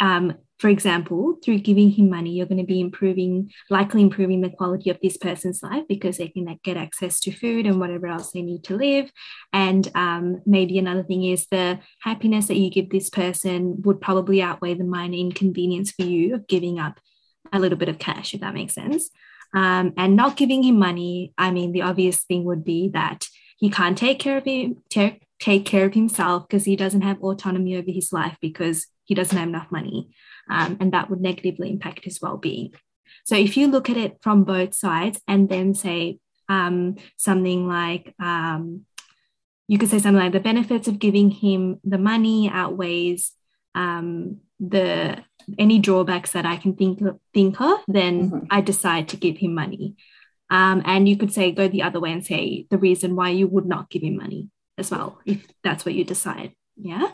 um, 0.00 0.36
for 0.58 0.68
example 0.68 1.36
through 1.42 1.58
giving 1.58 1.90
him 1.90 2.10
money 2.10 2.32
you're 2.32 2.46
going 2.46 2.58
to 2.58 2.64
be 2.64 2.80
improving 2.80 3.50
likely 3.70 4.02
improving 4.02 4.40
the 4.40 4.50
quality 4.50 4.90
of 4.90 4.98
this 5.02 5.16
person's 5.16 5.62
life 5.62 5.84
because 5.88 6.18
they 6.18 6.28
can 6.28 6.58
get 6.64 6.76
access 6.76 7.20
to 7.20 7.32
food 7.32 7.64
and 7.64 7.80
whatever 7.80 8.06
else 8.06 8.32
they 8.32 8.42
need 8.42 8.64
to 8.64 8.76
live. 8.76 9.10
And 9.52 9.88
um, 9.94 10.42
maybe 10.46 10.78
another 10.78 11.04
thing 11.04 11.24
is 11.24 11.46
the 11.46 11.78
happiness 12.00 12.46
that 12.48 12.56
you 12.56 12.70
give 12.70 12.90
this 12.90 13.08
person 13.08 13.82
would 13.82 14.00
probably 14.00 14.42
outweigh 14.42 14.74
the 14.74 14.84
minor 14.84 15.16
inconvenience 15.16 15.92
for 15.92 16.02
you 16.02 16.34
of 16.34 16.46
giving 16.48 16.78
up 16.78 17.00
a 17.52 17.58
little 17.58 17.78
bit 17.78 17.88
of 17.88 17.98
cash 17.98 18.34
if 18.34 18.40
that 18.40 18.54
makes 18.54 18.74
sense. 18.74 19.10
Um, 19.54 19.94
and 19.96 20.14
not 20.14 20.36
giving 20.36 20.62
him 20.62 20.78
money 20.78 21.32
i 21.38 21.50
mean 21.50 21.72
the 21.72 21.80
obvious 21.80 22.22
thing 22.24 22.44
would 22.44 22.64
be 22.64 22.90
that 22.90 23.26
he 23.56 23.70
can't 23.70 23.96
take 23.96 24.18
care 24.18 24.36
of 24.36 24.44
him 24.44 24.82
take, 24.90 25.22
take 25.40 25.64
care 25.64 25.86
of 25.86 25.94
himself 25.94 26.48
because 26.48 26.64
he 26.64 26.76
doesn't 26.76 27.02
have 27.02 27.22
autonomy 27.22 27.76
over 27.76 27.90
his 27.90 28.12
life 28.12 28.36
because 28.40 28.86
he 29.04 29.14
doesn't 29.14 29.38
have 29.38 29.48
enough 29.48 29.70
money. 29.70 30.10
Um, 30.50 30.76
and 30.80 30.92
that 30.92 31.10
would 31.10 31.20
negatively 31.20 31.70
impact 31.70 32.04
his 32.04 32.20
well 32.20 32.36
being. 32.36 32.72
So 33.24 33.36
if 33.36 33.56
you 33.56 33.68
look 33.68 33.90
at 33.90 33.96
it 33.96 34.18
from 34.22 34.44
both 34.44 34.74
sides 34.74 35.20
and 35.28 35.48
then 35.48 35.74
say 35.74 36.18
um, 36.48 36.96
something 37.16 37.68
like, 37.68 38.14
um, 38.18 38.84
you 39.66 39.78
could 39.78 39.90
say 39.90 39.98
something 39.98 40.22
like 40.22 40.32
the 40.32 40.40
benefits 40.40 40.88
of 40.88 40.98
giving 40.98 41.30
him 41.30 41.78
the 41.84 41.98
money 41.98 42.48
outweighs 42.50 43.32
um, 43.74 44.38
the 44.58 45.22
any 45.58 45.78
drawbacks 45.78 46.32
that 46.32 46.44
I 46.44 46.56
can 46.56 46.74
think 46.74 47.00
of, 47.00 47.18
think 47.32 47.60
of 47.60 47.80
then 47.86 48.30
mm-hmm. 48.30 48.46
I 48.50 48.60
decide 48.60 49.08
to 49.10 49.16
give 49.16 49.38
him 49.38 49.54
money. 49.54 49.94
Um, 50.50 50.82
and 50.84 51.08
you 51.08 51.16
could 51.16 51.32
say 51.32 51.52
go 51.52 51.68
the 51.68 51.82
other 51.82 52.00
way 52.00 52.12
and 52.12 52.24
say 52.24 52.66
the 52.70 52.78
reason 52.78 53.14
why 53.14 53.30
you 53.30 53.46
would 53.46 53.66
not 53.66 53.90
give 53.90 54.02
him 54.02 54.16
money 54.16 54.48
as 54.78 54.90
well, 54.90 55.18
if 55.26 55.46
that's 55.62 55.84
what 55.84 55.94
you 55.94 56.04
decide. 56.04 56.52
Yeah. 56.76 57.10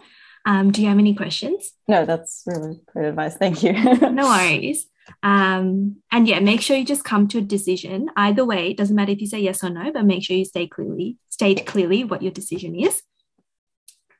Um, 0.46 0.70
do 0.70 0.82
you 0.82 0.88
have 0.88 0.98
any 0.98 1.14
questions? 1.14 1.72
No, 1.88 2.04
that's 2.04 2.42
really 2.46 2.80
great 2.92 3.08
advice. 3.08 3.36
Thank 3.36 3.62
you. 3.62 3.72
no 4.10 4.26
worries. 4.26 4.86
Um, 5.22 5.96
and 6.10 6.28
yeah, 6.28 6.40
make 6.40 6.60
sure 6.60 6.76
you 6.76 6.84
just 6.84 7.04
come 7.04 7.28
to 7.28 7.38
a 7.38 7.42
decision. 7.42 8.08
Either 8.16 8.44
way, 8.44 8.70
it 8.70 8.76
doesn't 8.76 8.96
matter 8.96 9.12
if 9.12 9.20
you 9.20 9.26
say 9.26 9.40
yes 9.40 9.64
or 9.64 9.70
no, 9.70 9.90
but 9.92 10.04
make 10.04 10.22
sure 10.22 10.36
you 10.36 10.44
stay 10.44 10.66
clearly, 10.66 11.18
state 11.28 11.66
clearly 11.66 12.04
what 12.04 12.22
your 12.22 12.32
decision 12.32 12.74
is. 12.78 13.02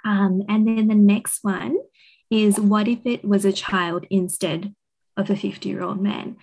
Um, 0.05 0.43
and 0.49 0.67
then 0.67 0.89
the 0.89 0.95
next 0.95 1.41
one 1.43 1.77
is 2.31 2.61
what 2.61 2.89
if 2.89 3.01
it 3.05 3.25
was 3.25 3.45
a 3.45 3.53
child 3.53 4.07
instead 4.11 4.75
of 5.17 5.31
a 5.31 5.37
50 5.37 5.69
year 5.69 5.83
old 5.83 6.01
man? 6.01 6.37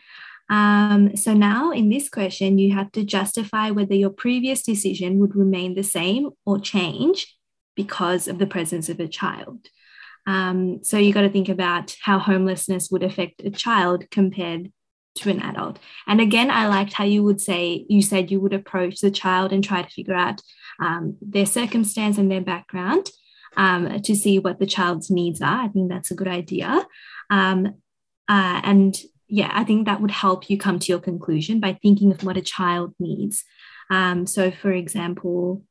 Um, 0.51 1.15
so 1.15 1.33
now 1.33 1.71
in 1.71 1.89
this 1.89 2.09
question, 2.09 2.59
you 2.59 2.73
have 2.73 2.91
to 2.91 3.05
justify 3.05 3.71
whether 3.71 3.95
your 3.95 4.09
previous 4.09 4.61
decision 4.61 5.17
would 5.19 5.35
remain 5.35 5.75
the 5.75 5.83
same 5.83 6.31
or 6.45 6.59
change 6.59 7.35
because 7.75 8.27
of 8.27 8.37
the 8.37 8.45
presence 8.45 8.89
of 8.89 8.99
a 8.99 9.07
child. 9.07 9.67
Um, 10.27 10.83
so 10.83 10.97
you 10.97 11.13
got 11.13 11.21
to 11.21 11.29
think 11.29 11.47
about 11.47 11.95
how 12.01 12.19
homelessness 12.19 12.89
would 12.91 13.01
affect 13.01 13.41
a 13.45 13.49
child 13.49 14.11
compared 14.11 14.71
to 15.15 15.29
an 15.29 15.41
adult. 15.41 15.79
And 16.05 16.19
again, 16.19 16.51
I 16.51 16.67
liked 16.67 16.93
how 16.93 17.05
you 17.05 17.23
would 17.23 17.39
say, 17.39 17.85
you 17.87 18.01
said 18.01 18.29
you 18.29 18.41
would 18.41 18.53
approach 18.53 18.99
the 18.99 19.09
child 19.09 19.53
and 19.53 19.63
try 19.63 19.81
to 19.81 19.89
figure 19.89 20.13
out 20.13 20.41
um, 20.81 21.17
their 21.21 21.45
circumstance 21.45 22.17
and 22.17 22.29
their 22.29 22.41
background 22.41 23.09
um, 23.55 24.01
to 24.01 24.15
see 24.15 24.37
what 24.37 24.59
the 24.59 24.65
child's 24.65 25.09
needs 25.09 25.41
are. 25.41 25.63
I 25.63 25.67
think 25.69 25.89
that's 25.89 26.11
a 26.11 26.15
good 26.15 26.27
idea. 26.27 26.85
Um, 27.29 27.67
uh, 28.27 28.61
and 28.63 28.95
yeah, 29.31 29.49
I 29.53 29.63
think 29.63 29.85
that 29.85 30.01
would 30.01 30.11
help 30.11 30.49
you 30.49 30.57
come 30.57 30.77
to 30.77 30.91
your 30.91 30.99
conclusion 30.99 31.61
by 31.61 31.79
thinking 31.81 32.11
of 32.11 32.23
what 32.23 32.35
a 32.35 32.41
child 32.41 32.93
needs. 32.99 33.45
Um, 33.89 34.27
so, 34.27 34.51
for 34.51 34.73
example, 34.73 35.63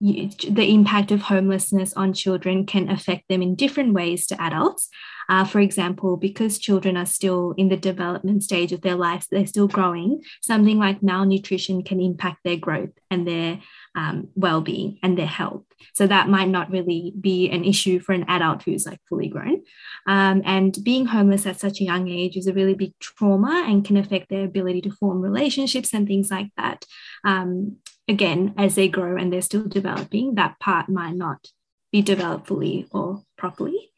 you, 0.00 0.30
the 0.48 0.72
impact 0.72 1.10
of 1.12 1.20
homelessness 1.20 1.92
on 1.92 2.14
children 2.14 2.64
can 2.64 2.88
affect 2.88 3.28
them 3.28 3.42
in 3.42 3.54
different 3.54 3.92
ways 3.92 4.26
to 4.28 4.42
adults. 4.42 4.88
Uh, 5.28 5.44
for 5.44 5.60
example, 5.60 6.16
because 6.16 6.58
children 6.58 6.96
are 6.96 7.04
still 7.04 7.52
in 7.58 7.68
the 7.68 7.76
development 7.76 8.42
stage 8.42 8.72
of 8.72 8.80
their 8.80 8.96
lives, 8.96 9.26
they're 9.30 9.46
still 9.46 9.68
growing, 9.68 10.22
something 10.40 10.78
like 10.78 11.02
malnutrition 11.02 11.84
can 11.84 12.00
impact 12.00 12.38
their 12.44 12.56
growth 12.56 12.98
and 13.10 13.28
their 13.28 13.60
um, 13.94 14.28
well 14.34 14.60
being 14.60 14.98
and 15.02 15.18
their 15.18 15.26
health. 15.26 15.64
So 15.94 16.06
that 16.06 16.28
might 16.28 16.48
not 16.48 16.70
really 16.70 17.12
be 17.18 17.50
an 17.50 17.64
issue 17.64 18.00
for 18.00 18.12
an 18.12 18.24
adult 18.28 18.62
who's 18.62 18.86
like 18.86 19.00
fully 19.08 19.28
grown. 19.28 19.62
Um, 20.06 20.42
and 20.44 20.76
being 20.82 21.06
homeless 21.06 21.46
at 21.46 21.60
such 21.60 21.80
a 21.80 21.84
young 21.84 22.08
age 22.08 22.36
is 22.36 22.46
a 22.46 22.52
really 22.52 22.74
big 22.74 22.92
trauma 23.00 23.64
and 23.66 23.84
can 23.84 23.96
affect 23.96 24.28
their 24.28 24.44
ability 24.44 24.82
to 24.82 24.92
form 24.92 25.20
relationships 25.20 25.92
and 25.92 26.06
things 26.06 26.30
like 26.30 26.50
that. 26.56 26.84
Um, 27.24 27.76
again, 28.08 28.54
as 28.56 28.74
they 28.74 28.88
grow 28.88 29.16
and 29.16 29.32
they're 29.32 29.42
still 29.42 29.66
developing, 29.66 30.34
that 30.34 30.60
part 30.60 30.88
might 30.88 31.14
not 31.14 31.48
be 31.92 32.02
developed 32.02 32.46
fully 32.46 32.86
or 32.92 33.22
properly. 33.36 33.90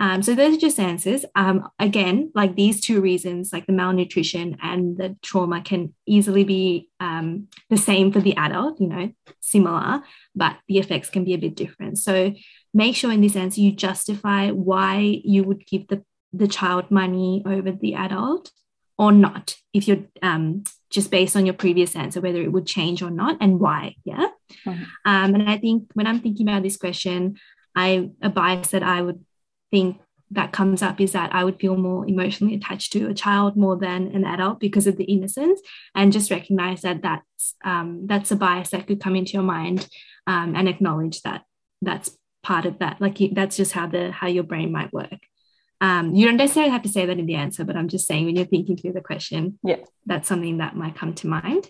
Um, 0.00 0.22
so 0.22 0.34
those 0.34 0.56
are 0.56 0.60
just 0.60 0.80
answers. 0.80 1.26
Um, 1.36 1.68
again, 1.78 2.32
like 2.34 2.56
these 2.56 2.80
two 2.80 3.02
reasons, 3.02 3.52
like 3.52 3.66
the 3.66 3.74
malnutrition 3.74 4.56
and 4.62 4.96
the 4.96 5.16
trauma, 5.20 5.60
can 5.60 5.94
easily 6.06 6.42
be 6.42 6.88
um, 7.00 7.48
the 7.68 7.76
same 7.76 8.10
for 8.10 8.20
the 8.20 8.34
adult, 8.36 8.80
you 8.80 8.88
know, 8.88 9.12
similar, 9.40 10.02
but 10.34 10.56
the 10.68 10.78
effects 10.78 11.10
can 11.10 11.22
be 11.24 11.34
a 11.34 11.38
bit 11.38 11.54
different. 11.54 11.98
So 11.98 12.32
make 12.72 12.96
sure 12.96 13.12
in 13.12 13.20
this 13.20 13.36
answer 13.36 13.60
you 13.60 13.72
justify 13.72 14.50
why 14.50 15.20
you 15.22 15.44
would 15.44 15.66
give 15.66 15.88
the, 15.88 16.02
the 16.32 16.48
child 16.48 16.90
money 16.90 17.42
over 17.44 17.70
the 17.70 17.94
adult 17.94 18.50
or 18.96 19.12
not, 19.12 19.56
if 19.74 19.86
you're 19.86 20.04
um, 20.22 20.64
just 20.88 21.10
based 21.10 21.36
on 21.36 21.44
your 21.44 21.54
previous 21.54 21.94
answer, 21.94 22.20
whether 22.22 22.40
it 22.40 22.52
would 22.52 22.66
change 22.66 23.02
or 23.02 23.10
not 23.10 23.36
and 23.40 23.60
why. 23.60 23.96
Yeah. 24.04 24.28
Mm-hmm. 24.66 24.82
Um, 25.04 25.34
and 25.34 25.48
I 25.48 25.58
think 25.58 25.90
when 25.92 26.06
I'm 26.06 26.20
thinking 26.20 26.48
about 26.48 26.62
this 26.62 26.76
question, 26.76 27.36
I 27.76 28.10
a 28.20 28.28
bias 28.28 28.68
that 28.68 28.82
I 28.82 29.00
would 29.00 29.24
think 29.70 30.00
that 30.32 30.52
comes 30.52 30.80
up 30.80 31.00
is 31.00 31.12
that 31.12 31.34
I 31.34 31.42
would 31.42 31.58
feel 31.58 31.76
more 31.76 32.06
emotionally 32.08 32.54
attached 32.54 32.92
to 32.92 33.08
a 33.08 33.14
child 33.14 33.56
more 33.56 33.76
than 33.76 34.14
an 34.14 34.24
adult 34.24 34.60
because 34.60 34.86
of 34.86 34.96
the 34.96 35.04
innocence, 35.04 35.60
and 35.94 36.12
just 36.12 36.30
recognize 36.30 36.82
that 36.82 37.02
that's 37.02 37.56
um, 37.64 38.06
that's 38.06 38.30
a 38.30 38.36
bias 38.36 38.70
that 38.70 38.86
could 38.86 39.00
come 39.00 39.16
into 39.16 39.32
your 39.32 39.42
mind, 39.42 39.88
um, 40.26 40.54
and 40.54 40.68
acknowledge 40.68 41.22
that 41.22 41.42
that's 41.82 42.16
part 42.42 42.64
of 42.64 42.78
that. 42.78 43.00
Like 43.00 43.18
that's 43.32 43.56
just 43.56 43.72
how 43.72 43.86
the 43.86 44.12
how 44.12 44.28
your 44.28 44.44
brain 44.44 44.70
might 44.70 44.92
work. 44.92 45.18
Um, 45.80 46.14
you 46.14 46.26
don't 46.26 46.36
necessarily 46.36 46.72
have 46.72 46.82
to 46.82 46.90
say 46.90 47.06
that 47.06 47.18
in 47.18 47.26
the 47.26 47.36
answer, 47.36 47.64
but 47.64 47.76
I'm 47.76 47.88
just 47.88 48.06
saying 48.06 48.26
when 48.26 48.36
you're 48.36 48.44
thinking 48.44 48.76
through 48.76 48.92
the 48.92 49.00
question, 49.00 49.58
yeah, 49.62 49.76
that's 50.06 50.28
something 50.28 50.58
that 50.58 50.76
might 50.76 50.94
come 50.94 51.14
to 51.14 51.26
mind. 51.26 51.66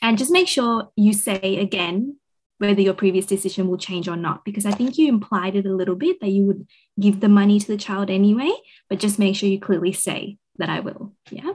And 0.00 0.18
just 0.18 0.32
make 0.32 0.48
sure 0.48 0.90
you 0.96 1.12
say 1.12 1.58
again 1.60 2.16
whether 2.62 2.80
your 2.80 2.94
previous 2.94 3.26
decision 3.26 3.66
will 3.66 3.76
change 3.76 4.06
or 4.06 4.16
not, 4.16 4.44
because 4.44 4.64
I 4.64 4.70
think 4.70 4.96
you 4.96 5.08
implied 5.08 5.56
it 5.56 5.66
a 5.66 5.74
little 5.74 5.96
bit 5.96 6.20
that 6.20 6.30
you 6.30 6.44
would 6.44 6.66
give 7.00 7.18
the 7.18 7.28
money 7.28 7.58
to 7.58 7.66
the 7.66 7.76
child 7.76 8.08
anyway, 8.08 8.52
but 8.88 9.00
just 9.00 9.18
make 9.18 9.34
sure 9.34 9.48
you 9.48 9.58
clearly 9.58 9.92
say 9.92 10.38
that 10.58 10.68
I 10.68 10.78
will. 10.78 11.12
Yeah. 11.30 11.54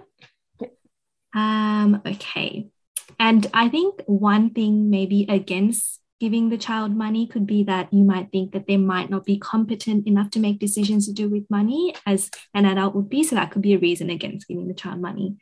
Um, 1.33 2.01
okay. 2.05 2.67
And 3.19 3.47
I 3.53 3.69
think 3.69 4.01
one 4.05 4.49
thing 4.49 4.89
maybe 4.89 5.25
against 5.29 6.01
giving 6.19 6.49
the 6.49 6.57
child 6.57 6.93
money 6.93 7.25
could 7.25 7.47
be 7.47 7.63
that 7.63 7.93
you 7.93 8.03
might 8.03 8.29
think 8.31 8.51
that 8.51 8.67
they 8.67 8.75
might 8.75 9.09
not 9.09 9.23
be 9.23 9.37
competent 9.37 10.07
enough 10.07 10.29
to 10.31 10.39
make 10.39 10.59
decisions 10.59 11.05
to 11.05 11.13
do 11.13 11.29
with 11.29 11.49
money 11.49 11.95
as 12.05 12.29
an 12.53 12.65
adult 12.65 12.95
would 12.95 13.09
be. 13.09 13.23
So 13.23 13.35
that 13.35 13.51
could 13.51 13.61
be 13.61 13.73
a 13.73 13.79
reason 13.79 14.09
against 14.09 14.47
giving 14.47 14.67
the 14.67 14.73
child 14.73 14.99
money. 14.99 15.37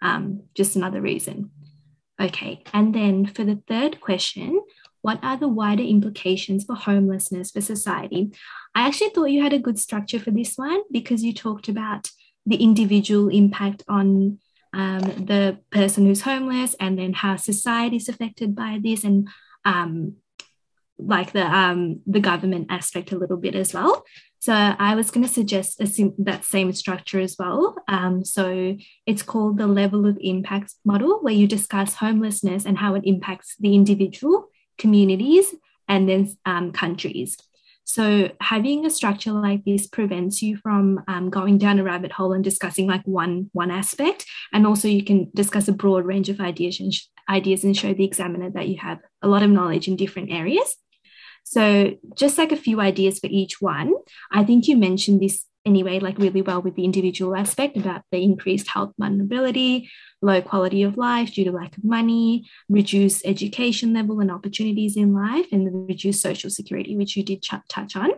Um, 0.00 0.44
just 0.54 0.76
another 0.76 1.00
reason. 1.00 1.50
Okay. 2.20 2.62
And 2.72 2.94
then 2.94 3.26
for 3.26 3.44
the 3.44 3.62
third 3.68 4.00
question, 4.00 4.60
what 5.02 5.18
are 5.22 5.36
the 5.36 5.48
wider 5.48 5.82
implications 5.82 6.64
for 6.64 6.74
homelessness 6.74 7.50
for 7.50 7.60
society? 7.60 8.32
I 8.74 8.86
actually 8.86 9.10
thought 9.10 9.30
you 9.30 9.42
had 9.42 9.52
a 9.52 9.58
good 9.58 9.78
structure 9.78 10.18
for 10.18 10.30
this 10.30 10.54
one 10.56 10.80
because 10.90 11.22
you 11.22 11.32
talked 11.32 11.68
about 11.68 12.10
the 12.46 12.56
individual 12.56 13.28
impact 13.28 13.82
on 13.88 14.38
um, 14.72 15.00
the 15.00 15.58
person 15.70 16.06
who's 16.06 16.22
homeless 16.22 16.74
and 16.78 16.98
then 16.98 17.12
how 17.12 17.36
society 17.36 17.96
is 17.96 18.08
affected 18.08 18.54
by 18.54 18.78
this 18.82 19.04
and 19.04 19.28
um, 19.64 20.16
like 20.98 21.32
the 21.32 21.44
um, 21.46 22.00
the 22.06 22.20
government 22.20 22.66
aspect 22.70 23.12
a 23.12 23.18
little 23.18 23.36
bit 23.36 23.54
as 23.54 23.72
well. 23.72 24.04
So 24.40 24.52
I 24.52 24.94
was 24.94 25.10
going 25.10 25.26
to 25.26 25.32
suggest 25.32 25.84
sim- 25.86 26.14
that 26.18 26.44
same 26.44 26.72
structure 26.72 27.18
as 27.18 27.36
well. 27.38 27.76
Um, 27.88 28.24
so 28.24 28.76
it's 29.04 29.22
called 29.22 29.58
the 29.58 29.66
level 29.66 30.06
of 30.06 30.16
impact 30.20 30.74
model, 30.84 31.18
where 31.22 31.34
you 31.34 31.48
discuss 31.48 31.94
homelessness 31.94 32.64
and 32.64 32.78
how 32.78 32.94
it 32.94 33.02
impacts 33.04 33.56
the 33.58 33.74
individual, 33.74 34.48
communities, 34.78 35.54
and 35.88 36.08
then 36.08 36.36
um, 36.46 36.72
countries. 36.72 37.36
So 37.84 38.30
having 38.42 38.84
a 38.84 38.90
structure 38.90 39.32
like 39.32 39.64
this 39.64 39.86
prevents 39.86 40.42
you 40.42 40.58
from 40.58 41.00
um, 41.08 41.30
going 41.30 41.56
down 41.56 41.78
a 41.78 41.82
rabbit 41.82 42.12
hole 42.12 42.34
and 42.34 42.44
discussing 42.44 42.86
like 42.86 43.02
one 43.04 43.48
one 43.52 43.70
aspect, 43.70 44.26
and 44.52 44.66
also 44.66 44.88
you 44.88 45.02
can 45.02 45.30
discuss 45.34 45.68
a 45.68 45.72
broad 45.72 46.04
range 46.04 46.28
of 46.28 46.40
ideas 46.40 46.80
and 46.80 46.92
sh- 46.92 47.06
ideas 47.30 47.64
and 47.64 47.76
show 47.76 47.94
the 47.94 48.04
examiner 48.04 48.50
that 48.50 48.68
you 48.68 48.76
have 48.78 48.98
a 49.22 49.28
lot 49.28 49.42
of 49.42 49.50
knowledge 49.50 49.88
in 49.88 49.96
different 49.96 50.30
areas. 50.30 50.76
So 51.44 51.94
just 52.14 52.36
like 52.36 52.52
a 52.52 52.56
few 52.56 52.78
ideas 52.78 53.20
for 53.20 53.28
each 53.30 53.58
one, 53.58 53.94
I 54.30 54.44
think 54.44 54.68
you 54.68 54.76
mentioned 54.76 55.22
this 55.22 55.46
anyway, 55.68 56.00
like 56.00 56.18
really 56.18 56.42
well 56.42 56.62
with 56.62 56.74
the 56.74 56.84
individual 56.84 57.36
aspect 57.36 57.76
about 57.76 58.02
the 58.10 58.22
increased 58.22 58.68
health 58.68 58.92
vulnerability, 58.98 59.88
low 60.22 60.40
quality 60.40 60.82
of 60.82 60.96
life 60.96 61.32
due 61.34 61.44
to 61.44 61.52
lack 61.52 61.76
of 61.76 61.84
money, 61.84 62.48
reduced 62.68 63.24
education 63.24 63.92
level 63.92 64.20
and 64.20 64.30
opportunities 64.30 64.96
in 64.96 65.12
life, 65.12 65.46
and 65.52 65.66
the 65.66 65.70
reduced 65.70 66.22
social 66.22 66.50
security, 66.50 66.96
which 66.96 67.16
you 67.16 67.22
did 67.22 67.42
ch- 67.42 67.68
touch 67.68 67.94
on. 67.94 68.10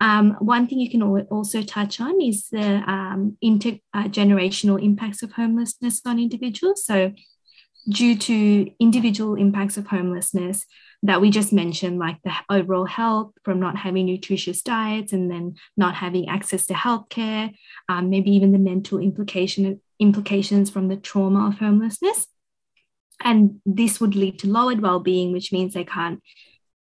Um, 0.00 0.36
one 0.40 0.66
thing 0.66 0.80
you 0.80 0.90
can 0.90 1.02
also 1.02 1.62
touch 1.62 2.00
on 2.00 2.20
is 2.20 2.48
the 2.50 2.82
um, 2.86 3.36
intergenerational 3.44 4.74
uh, 4.80 4.84
impacts 4.84 5.22
of 5.22 5.32
homelessness 5.32 6.00
on 6.06 6.18
individuals. 6.18 6.84
So, 6.84 7.12
due 7.88 8.16
to 8.16 8.70
individual 8.78 9.34
impacts 9.36 9.76
of 9.76 9.86
homelessness, 9.86 10.66
that 11.02 11.20
we 11.20 11.30
just 11.30 11.52
mentioned, 11.52 11.98
like 11.98 12.18
the 12.22 12.32
overall 12.50 12.84
health 12.84 13.32
from 13.44 13.58
not 13.58 13.76
having 13.76 14.06
nutritious 14.06 14.60
diets 14.62 15.12
and 15.12 15.30
then 15.30 15.54
not 15.76 15.94
having 15.94 16.28
access 16.28 16.66
to 16.66 16.74
healthcare, 16.74 17.54
um, 17.88 18.10
maybe 18.10 18.30
even 18.32 18.52
the 18.52 18.58
mental 18.58 18.98
implication, 18.98 19.80
implications 19.98 20.68
from 20.68 20.88
the 20.88 20.96
trauma 20.96 21.48
of 21.48 21.58
homelessness. 21.58 22.26
And 23.22 23.60
this 23.64 24.00
would 24.00 24.14
lead 24.14 24.38
to 24.40 24.48
lowered 24.48 24.80
well-being, 24.80 25.32
which 25.32 25.52
means 25.52 25.74
they 25.74 25.84
can't 25.84 26.20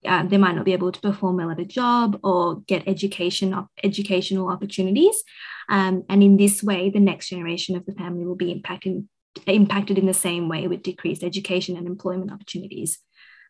uh, 0.06 0.24
they 0.24 0.38
might 0.38 0.56
not 0.56 0.64
be 0.64 0.72
able 0.72 0.92
to 0.92 1.02
perform 1.02 1.38
well 1.38 1.52
at 1.52 1.60
a 1.60 1.66
job 1.66 2.18
or 2.24 2.62
get 2.62 2.88
education 2.88 3.54
educational 3.84 4.50
opportunities. 4.50 5.24
Um, 5.68 6.04
and 6.10 6.24
in 6.24 6.38
this 6.38 6.64
way, 6.64 6.90
the 6.90 7.02
next 7.02 7.30
generation 7.30 7.76
of 7.76 7.86
the 7.86 7.94
family 7.94 8.26
will 8.26 8.36
be 8.36 8.52
impacted 8.52 9.08
impacted 9.46 9.98
in 9.98 10.06
the 10.06 10.14
same 10.14 10.50
way 10.50 10.68
with 10.68 10.84
decreased 10.84 11.24
education 11.24 11.78
and 11.78 11.86
employment 11.86 12.32
opportunities. 12.32 13.00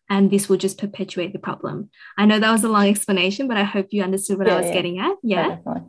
And 0.10 0.32
this 0.32 0.50
will 0.50 0.58
just 0.58 0.80
perpetuate 0.80 1.34
the 1.34 1.39
problem. 1.39 1.89
I 2.18 2.25
know 2.25 2.39
that 2.39 2.51
was 2.51 2.63
a 2.63 2.70
long 2.70 2.88
explanation, 2.88 3.48
but 3.48 3.58
I 3.58 3.63
hope 3.63 3.88
you 3.92 4.01
understood 4.01 4.39
what 4.39 4.48
yeah, 4.48 4.56
I 4.56 4.58
was 4.58 4.68
yeah. 4.68 4.74
getting 4.74 5.00
at. 5.00 5.16
Yeah. 5.22 5.58
yeah 5.66 5.82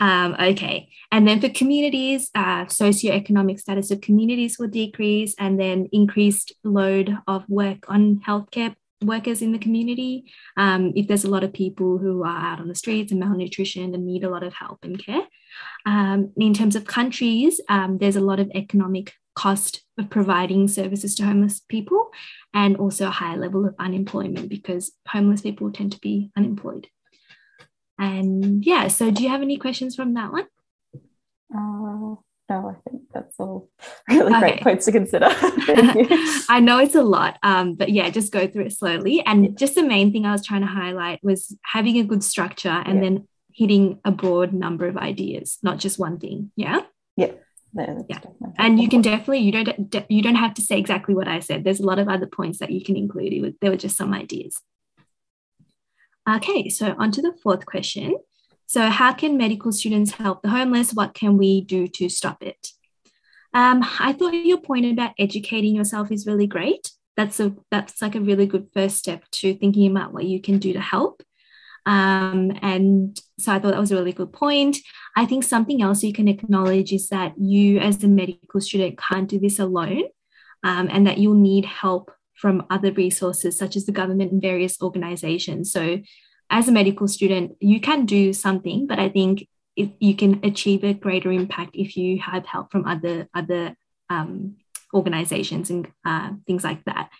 um, 0.00 0.36
okay. 0.40 0.88
And 1.10 1.26
then 1.26 1.40
for 1.40 1.48
communities, 1.48 2.30
uh, 2.34 2.66
socioeconomic 2.66 3.58
status 3.58 3.90
of 3.90 4.00
communities 4.00 4.58
will 4.58 4.68
decrease, 4.68 5.34
and 5.38 5.58
then 5.58 5.88
increased 5.92 6.52
load 6.62 7.16
of 7.26 7.44
work 7.48 7.88
on 7.88 8.20
healthcare 8.26 8.74
workers 9.02 9.42
in 9.42 9.52
the 9.52 9.58
community. 9.58 10.24
Um, 10.56 10.92
if 10.94 11.08
there's 11.08 11.24
a 11.24 11.30
lot 11.30 11.44
of 11.44 11.52
people 11.52 11.98
who 11.98 12.24
are 12.24 12.38
out 12.38 12.60
on 12.60 12.68
the 12.68 12.74
streets 12.74 13.10
and 13.10 13.20
malnutrition 13.20 13.94
and 13.94 14.06
need 14.06 14.24
a 14.24 14.30
lot 14.30 14.42
of 14.42 14.54
help 14.54 14.78
and 14.82 15.04
care. 15.04 15.22
Um, 15.86 16.32
in 16.36 16.54
terms 16.54 16.76
of 16.76 16.84
countries, 16.84 17.60
um, 17.68 17.98
there's 17.98 18.16
a 18.16 18.20
lot 18.20 18.40
of 18.40 18.50
economic 18.54 19.14
cost 19.34 19.82
of 19.96 20.10
providing 20.10 20.66
services 20.66 21.14
to 21.14 21.24
homeless 21.24 21.60
people 21.68 22.10
and 22.54 22.76
also 22.76 23.06
a 23.06 23.10
higher 23.10 23.36
level 23.36 23.66
of 23.66 23.74
unemployment 23.78 24.48
because 24.48 24.92
homeless 25.06 25.42
people 25.42 25.70
tend 25.70 25.92
to 25.92 26.00
be 26.00 26.30
unemployed. 26.36 26.88
And 27.98 28.64
yeah, 28.64 28.88
so 28.88 29.10
do 29.10 29.22
you 29.22 29.28
have 29.28 29.42
any 29.42 29.56
questions 29.56 29.96
from 29.96 30.14
that 30.14 30.32
one? 30.32 30.46
Uh, 31.54 32.16
no, 32.50 32.70
I 32.70 32.88
think 32.88 33.02
that's 33.12 33.38
all 33.38 33.68
really 34.08 34.32
okay. 34.34 34.40
great 34.40 34.60
points 34.62 34.86
to 34.86 34.92
consider. 34.92 35.28
I 35.30 36.60
know 36.62 36.78
it's 36.78 36.94
a 36.94 37.02
lot, 37.02 37.38
um, 37.42 37.74
but 37.74 37.90
yeah, 37.90 38.08
just 38.10 38.32
go 38.32 38.46
through 38.46 38.66
it 38.66 38.72
slowly. 38.72 39.22
And 39.26 39.44
yeah. 39.44 39.50
just 39.54 39.74
the 39.74 39.82
main 39.82 40.12
thing 40.12 40.24
I 40.24 40.32
was 40.32 40.46
trying 40.46 40.62
to 40.62 40.66
highlight 40.66 41.22
was 41.22 41.56
having 41.62 41.98
a 41.98 42.04
good 42.04 42.24
structure 42.24 42.68
and 42.68 42.96
yeah. 42.96 43.02
then 43.02 43.28
hitting 43.52 44.00
a 44.04 44.10
broad 44.10 44.52
number 44.52 44.86
of 44.86 44.96
ideas, 44.96 45.58
not 45.62 45.78
just 45.78 45.98
one 45.98 46.18
thing. 46.18 46.50
Yeah. 46.56 46.80
Yeah. 47.16 47.32
Yeah. 48.08 48.20
And 48.58 48.80
you 48.80 48.88
can 48.88 49.02
definitely 49.02 49.38
you 49.38 49.52
don't 49.52 49.94
you 50.08 50.22
don't 50.22 50.34
have 50.34 50.54
to 50.54 50.62
say 50.62 50.78
exactly 50.78 51.14
what 51.14 51.28
I 51.28 51.40
said. 51.40 51.64
There's 51.64 51.80
a 51.80 51.86
lot 51.86 51.98
of 51.98 52.08
other 52.08 52.26
points 52.26 52.58
that 52.58 52.70
you 52.70 52.84
can 52.84 52.96
include. 52.96 53.56
There 53.60 53.70
were 53.70 53.76
just 53.76 53.96
some 53.96 54.12
ideas. 54.12 54.60
Okay, 56.28 56.68
so 56.68 56.94
on 56.98 57.10
to 57.12 57.22
the 57.22 57.32
fourth 57.42 57.64
question. 57.64 58.16
So, 58.66 58.90
how 58.90 59.14
can 59.14 59.38
medical 59.38 59.72
students 59.72 60.12
help 60.12 60.42
the 60.42 60.50
homeless? 60.50 60.92
What 60.92 61.14
can 61.14 61.38
we 61.38 61.62
do 61.62 61.88
to 61.88 62.10
stop 62.10 62.42
it? 62.42 62.68
Um, 63.54 63.82
I 63.98 64.12
thought 64.12 64.34
your 64.34 64.60
point 64.60 64.84
about 64.84 65.12
educating 65.18 65.74
yourself 65.74 66.12
is 66.12 66.26
really 66.26 66.46
great. 66.46 66.90
That's 67.16 67.40
a 67.40 67.54
that's 67.70 68.02
like 68.02 68.14
a 68.14 68.20
really 68.20 68.46
good 68.46 68.68
first 68.74 68.98
step 68.98 69.24
to 69.32 69.54
thinking 69.54 69.90
about 69.90 70.12
what 70.12 70.24
you 70.24 70.42
can 70.42 70.58
do 70.58 70.74
to 70.74 70.80
help. 70.80 71.22
Um, 71.86 72.52
and 72.62 73.18
so 73.38 73.52
I 73.52 73.58
thought 73.58 73.72
that 73.72 73.80
was 73.80 73.92
a 73.92 73.96
really 73.96 74.12
good 74.12 74.32
point. 74.32 74.78
I 75.16 75.26
think 75.26 75.44
something 75.44 75.82
else 75.82 76.02
you 76.02 76.12
can 76.12 76.28
acknowledge 76.28 76.92
is 76.92 77.08
that 77.08 77.34
you, 77.38 77.78
as 77.78 78.02
a 78.04 78.08
medical 78.08 78.60
student, 78.60 78.98
can't 78.98 79.28
do 79.28 79.38
this 79.38 79.58
alone, 79.58 80.04
um, 80.62 80.88
and 80.90 81.06
that 81.06 81.18
you'll 81.18 81.34
need 81.34 81.64
help 81.64 82.12
from 82.34 82.66
other 82.70 82.92
resources 82.92 83.58
such 83.58 83.74
as 83.74 83.86
the 83.86 83.92
government 83.92 84.32
and 84.32 84.42
various 84.42 84.80
organizations. 84.80 85.72
So, 85.72 86.00
as 86.50 86.68
a 86.68 86.72
medical 86.72 87.08
student, 87.08 87.56
you 87.60 87.80
can 87.80 88.06
do 88.06 88.32
something, 88.32 88.86
but 88.86 88.98
I 88.98 89.08
think 89.08 89.46
you 89.76 90.14
can 90.16 90.40
achieve 90.44 90.82
a 90.82 90.94
greater 90.94 91.30
impact 91.30 91.70
if 91.74 91.96
you 91.96 92.18
have 92.20 92.46
help 92.46 92.72
from 92.72 92.86
other 92.86 93.28
other 93.34 93.76
um, 94.10 94.56
organizations 94.94 95.70
and 95.70 95.88
uh, 96.04 96.30
things 96.46 96.64
like 96.64 96.84
that. 96.84 97.10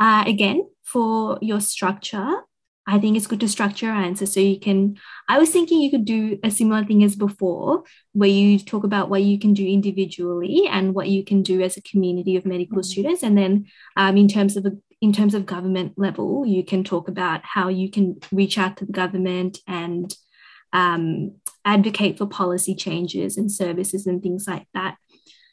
Uh, 0.00 0.24
again, 0.26 0.66
for 0.82 1.38
your 1.40 1.60
structure, 1.60 2.32
I 2.86 2.98
think 2.98 3.16
it's 3.16 3.26
good 3.26 3.40
to 3.40 3.48
structure 3.48 3.86
your 3.86 3.94
answer 3.94 4.26
so 4.26 4.40
you 4.40 4.60
can. 4.60 4.98
I 5.28 5.38
was 5.38 5.50
thinking 5.50 5.80
you 5.80 5.90
could 5.90 6.04
do 6.04 6.38
a 6.44 6.50
similar 6.50 6.84
thing 6.84 7.02
as 7.02 7.16
before, 7.16 7.84
where 8.12 8.28
you 8.28 8.58
talk 8.58 8.84
about 8.84 9.08
what 9.08 9.22
you 9.22 9.38
can 9.38 9.54
do 9.54 9.66
individually 9.66 10.68
and 10.70 10.94
what 10.94 11.08
you 11.08 11.24
can 11.24 11.42
do 11.42 11.62
as 11.62 11.76
a 11.76 11.82
community 11.82 12.36
of 12.36 12.44
medical 12.44 12.78
mm-hmm. 12.78 12.90
students, 12.90 13.22
and 13.22 13.38
then 13.38 13.66
um, 13.96 14.16
in 14.16 14.28
terms 14.28 14.56
of 14.56 14.66
a, 14.66 14.72
in 15.00 15.12
terms 15.12 15.34
of 15.34 15.46
government 15.46 15.94
level, 15.96 16.44
you 16.46 16.62
can 16.64 16.84
talk 16.84 17.08
about 17.08 17.40
how 17.44 17.68
you 17.68 17.90
can 17.90 18.18
reach 18.30 18.58
out 18.58 18.76
to 18.76 18.84
the 18.84 18.92
government 18.92 19.58
and 19.66 20.14
um, 20.74 21.36
advocate 21.64 22.18
for 22.18 22.26
policy 22.26 22.74
changes 22.74 23.38
and 23.38 23.50
services 23.50 24.06
and 24.06 24.22
things 24.22 24.46
like 24.46 24.66
that. 24.74 24.96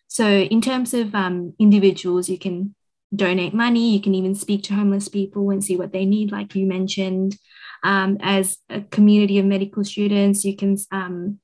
So, 0.08 0.28
in 0.28 0.60
terms 0.60 0.94
of 0.94 1.16
um, 1.16 1.54
individuals, 1.60 2.28
you 2.28 2.38
can 2.38 2.76
donate 3.14 3.54
money. 3.54 3.94
You 3.94 4.02
can 4.02 4.16
even 4.16 4.36
speak 4.36 4.64
to 4.64 4.74
homeless 4.74 5.10
people 5.10 5.50
and 5.50 5.64
see 5.64 5.76
what 5.76 5.92
they 5.92 6.06
need, 6.06 6.32
like 6.32 6.56
you 6.56 6.66
mentioned. 6.66 7.38
Um, 7.84 8.18
as 8.22 8.58
a 8.70 8.82
community 8.82 9.40
of 9.40 9.46
medical 9.46 9.84
students, 9.84 10.46
you 10.46 10.56
can 10.56 10.78
um, 10.92 11.40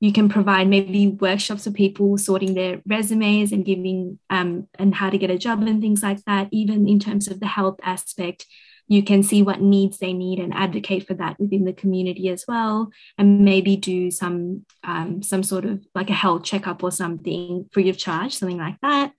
you 0.00 0.12
can 0.12 0.28
provide 0.28 0.68
maybe 0.68 1.08
workshops 1.08 1.64
for 1.64 1.70
people 1.70 2.18
sorting 2.18 2.54
their 2.54 2.82
resumes 2.86 3.52
and 3.52 3.64
giving 3.64 4.18
um, 4.28 4.68
and 4.78 4.94
how 4.94 5.10
to 5.10 5.18
get 5.18 5.30
a 5.30 5.38
job 5.38 5.62
and 5.62 5.80
things 5.80 6.02
like 6.02 6.22
that. 6.24 6.48
Even 6.50 6.88
in 6.88 6.98
terms 6.98 7.28
of 7.28 7.40
the 7.40 7.46
health 7.46 7.78
aspect, 7.82 8.46
you 8.88 9.02
can 9.02 9.22
see 9.22 9.42
what 9.42 9.60
needs 9.60 9.98
they 9.98 10.12
need 10.12 10.38
and 10.38 10.54
advocate 10.54 11.06
for 11.06 11.14
that 11.14 11.38
within 11.40 11.64
the 11.64 11.72
community 11.72 12.28
as 12.28 12.44
well, 12.46 12.90
and 13.18 13.44
maybe 13.44 13.76
do 13.76 14.10
some 14.10 14.64
um, 14.84 15.22
some 15.22 15.42
sort 15.42 15.64
of 15.64 15.84
like 15.94 16.10
a 16.10 16.14
health 16.14 16.44
checkup 16.44 16.82
or 16.82 16.92
something 16.92 17.68
free 17.72 17.88
of 17.88 17.96
charge, 17.96 18.36
something 18.36 18.58
like 18.58 18.80
that. 18.82 19.12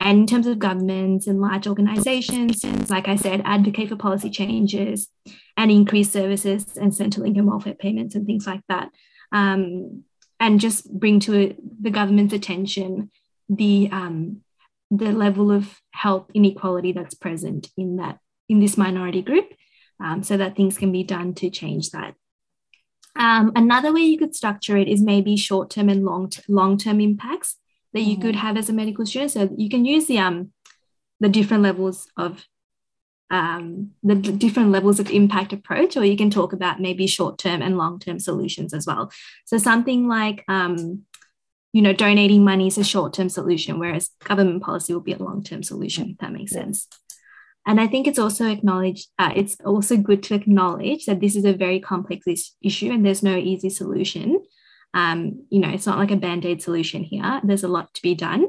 And 0.00 0.20
in 0.20 0.26
terms 0.26 0.46
of 0.46 0.58
governments 0.58 1.26
and 1.26 1.40
large 1.40 1.66
organizations, 1.66 2.64
like 2.90 3.08
I 3.08 3.16
said, 3.16 3.42
advocate 3.44 3.88
for 3.88 3.96
policy 3.96 4.30
changes 4.30 5.08
and 5.56 5.70
increase 5.70 6.10
services 6.10 6.76
and 6.76 6.94
central 6.94 7.24
income 7.24 7.46
welfare 7.46 7.74
payments 7.74 8.14
and 8.14 8.26
things 8.26 8.46
like 8.46 8.60
that. 8.68 8.90
Um, 9.32 10.04
and 10.40 10.60
just 10.60 10.92
bring 10.92 11.20
to 11.20 11.54
the 11.80 11.90
government's 11.90 12.34
attention 12.34 13.10
the 13.48 13.88
um, 13.92 14.42
the 14.90 15.12
level 15.12 15.50
of 15.50 15.80
health 15.92 16.30
inequality 16.34 16.92
that's 16.92 17.14
present 17.14 17.70
in 17.76 17.96
that 17.96 18.18
in 18.48 18.60
this 18.60 18.76
minority 18.76 19.22
group, 19.22 19.54
um, 20.00 20.22
so 20.22 20.36
that 20.36 20.56
things 20.56 20.76
can 20.76 20.92
be 20.92 21.02
done 21.02 21.34
to 21.34 21.50
change 21.50 21.90
that. 21.90 22.14
Um, 23.16 23.52
another 23.54 23.92
way 23.92 24.02
you 24.02 24.18
could 24.18 24.34
structure 24.34 24.76
it 24.76 24.88
is 24.88 25.00
maybe 25.00 25.36
short 25.36 25.70
term 25.70 25.88
and 25.88 26.04
long 26.04 26.30
long 26.48 26.76
term 26.76 27.00
impacts 27.00 27.56
that 27.94 28.02
you 28.02 28.16
could 28.18 28.34
mm-hmm. 28.34 28.46
have 28.46 28.56
as 28.56 28.68
a 28.68 28.72
medical 28.72 29.06
student. 29.06 29.30
So 29.30 29.48
you 29.56 29.70
can 29.70 29.84
use 29.84 30.06
the 30.06 30.18
um 30.18 30.52
the 31.20 31.28
different 31.28 31.62
levels 31.62 32.08
of 32.16 32.44
um, 33.30 33.92
the 34.02 34.14
different 34.14 34.70
levels 34.70 35.00
of 35.00 35.10
impact 35.10 35.52
approach, 35.52 35.96
or 35.96 36.04
you 36.04 36.16
can 36.16 36.30
talk 36.30 36.52
about 36.52 36.80
maybe 36.80 37.06
short 37.06 37.38
term 37.38 37.62
and 37.62 37.78
long 37.78 37.98
term 37.98 38.18
solutions 38.18 38.74
as 38.74 38.86
well. 38.86 39.10
So 39.44 39.58
something 39.58 40.06
like 40.06 40.44
um, 40.48 41.02
you 41.72 41.82
know 41.82 41.92
donating 41.92 42.44
money 42.44 42.66
is 42.66 42.78
a 42.78 42.84
short 42.84 43.14
term 43.14 43.28
solution, 43.28 43.78
whereas 43.78 44.10
government 44.22 44.62
policy 44.62 44.92
will 44.92 45.00
be 45.00 45.14
a 45.14 45.22
long 45.22 45.42
term 45.42 45.62
solution. 45.62 46.10
If 46.10 46.18
that 46.18 46.32
makes 46.32 46.52
yeah. 46.52 46.60
sense. 46.60 46.88
And 47.66 47.80
I 47.80 47.86
think 47.86 48.06
it's 48.06 48.18
also 48.18 48.46
acknowledged. 48.46 49.08
Uh, 49.18 49.32
it's 49.34 49.56
also 49.64 49.96
good 49.96 50.22
to 50.24 50.34
acknowledge 50.34 51.06
that 51.06 51.20
this 51.20 51.34
is 51.34 51.46
a 51.46 51.54
very 51.54 51.80
complex 51.80 52.26
issue, 52.62 52.92
and 52.92 53.04
there's 53.04 53.22
no 53.22 53.36
easy 53.36 53.70
solution 53.70 54.44
um, 54.94 55.44
you 55.50 55.58
know, 55.58 55.68
it's 55.68 55.86
not 55.86 55.98
like 55.98 56.12
a 56.12 56.16
band 56.16 56.46
aid 56.46 56.62
solution 56.62 57.02
here. 57.02 57.40
There's 57.42 57.64
a 57.64 57.68
lot 57.68 57.92
to 57.94 58.02
be 58.02 58.14
done, 58.14 58.46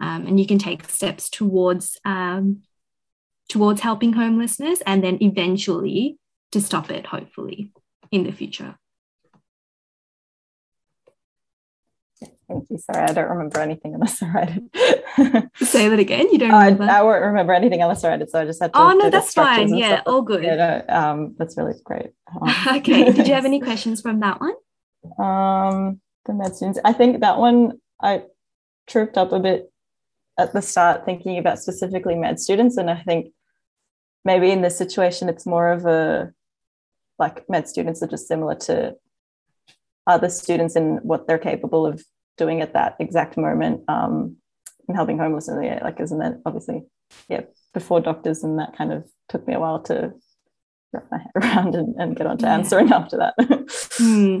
um, 0.00 0.26
and 0.26 0.38
you 0.38 0.46
can 0.46 0.58
take 0.58 0.88
steps 0.88 1.30
towards 1.30 1.98
um, 2.04 2.62
towards 3.48 3.80
helping 3.80 4.12
homelessness, 4.12 4.82
and 4.86 5.02
then 5.02 5.18
eventually 5.22 6.18
to 6.52 6.60
stop 6.60 6.90
it, 6.90 7.06
hopefully, 7.06 7.72
in 8.10 8.24
the 8.24 8.32
future. 8.32 8.76
Thank 12.48 12.70
you. 12.70 12.78
Sorry, 12.78 13.04
I 13.04 13.12
don't 13.12 13.28
remember 13.28 13.60
anything 13.60 13.94
unless 13.94 14.22
I 14.22 14.30
write 14.30 14.62
it. 14.72 15.48
Say 15.66 15.88
that 15.88 15.98
again. 15.98 16.28
You 16.32 16.38
don't 16.38 16.50
remember? 16.50 16.84
I, 16.84 16.98
I 16.98 17.02
won't 17.02 17.22
remember 17.22 17.52
anything 17.52 17.82
unless 17.82 18.04
I 18.04 18.10
write 18.10 18.22
it. 18.22 18.30
So 18.30 18.40
I 18.40 18.44
just 18.44 18.62
had 18.62 18.72
to. 18.72 18.78
Oh 18.78 18.92
no, 18.92 19.10
that's 19.10 19.34
fine. 19.34 19.74
Yeah, 19.74 20.02
all 20.06 20.22
good. 20.22 20.42
Yeah, 20.42 20.82
no, 20.88 20.94
um, 20.94 21.34
that's 21.38 21.56
really 21.56 21.74
great. 21.84 22.10
Um, 22.40 22.54
okay. 22.76 23.12
Did 23.12 23.28
you 23.28 23.34
have 23.34 23.44
any 23.44 23.60
questions 23.68 24.00
from 24.00 24.20
that 24.20 24.40
one? 24.40 24.54
Um, 25.18 26.00
the 26.26 26.34
med 26.34 26.54
students. 26.54 26.78
I 26.84 26.92
think 26.92 27.20
that 27.20 27.38
one 27.38 27.80
I 28.00 28.24
tripped 28.86 29.16
up 29.16 29.32
a 29.32 29.40
bit 29.40 29.72
at 30.38 30.52
the 30.52 30.62
start 30.62 31.04
thinking 31.04 31.38
about 31.38 31.58
specifically 31.58 32.14
med 32.14 32.38
students, 32.40 32.76
and 32.76 32.90
I 32.90 33.02
think 33.02 33.32
maybe 34.24 34.50
in 34.50 34.62
this 34.62 34.76
situation 34.76 35.28
it's 35.28 35.46
more 35.46 35.72
of 35.72 35.86
a 35.86 36.32
like 37.18 37.48
med 37.48 37.68
students 37.68 38.02
are 38.02 38.06
just 38.06 38.28
similar 38.28 38.54
to 38.54 38.94
other 40.06 40.28
students 40.28 40.76
in 40.76 40.96
what 41.02 41.26
they're 41.26 41.38
capable 41.38 41.86
of 41.86 42.02
doing 42.36 42.60
at 42.60 42.74
that 42.74 42.96
exact 42.98 43.36
moment 43.36 43.82
um, 43.88 44.36
and 44.86 44.96
helping 44.96 45.18
homeless 45.18 45.48
and 45.48 45.64
yeah, 45.64 45.80
like 45.82 46.00
isn't 46.00 46.18
that 46.18 46.40
obviously 46.46 46.82
yeah 47.28 47.42
before 47.74 48.00
doctors 48.00 48.44
and 48.44 48.58
that 48.58 48.76
kind 48.76 48.92
of 48.92 49.04
took 49.28 49.46
me 49.46 49.54
a 49.54 49.60
while 49.60 49.82
to 49.82 50.12
wrap 50.92 51.06
my 51.10 51.18
head 51.18 51.30
around 51.36 51.74
and, 51.74 51.94
and 51.96 52.16
get 52.16 52.26
on 52.26 52.38
to 52.38 52.46
yeah. 52.46 52.54
answering 52.54 52.92
after 52.92 53.16
that. 53.18 53.34
hmm. 53.96 54.40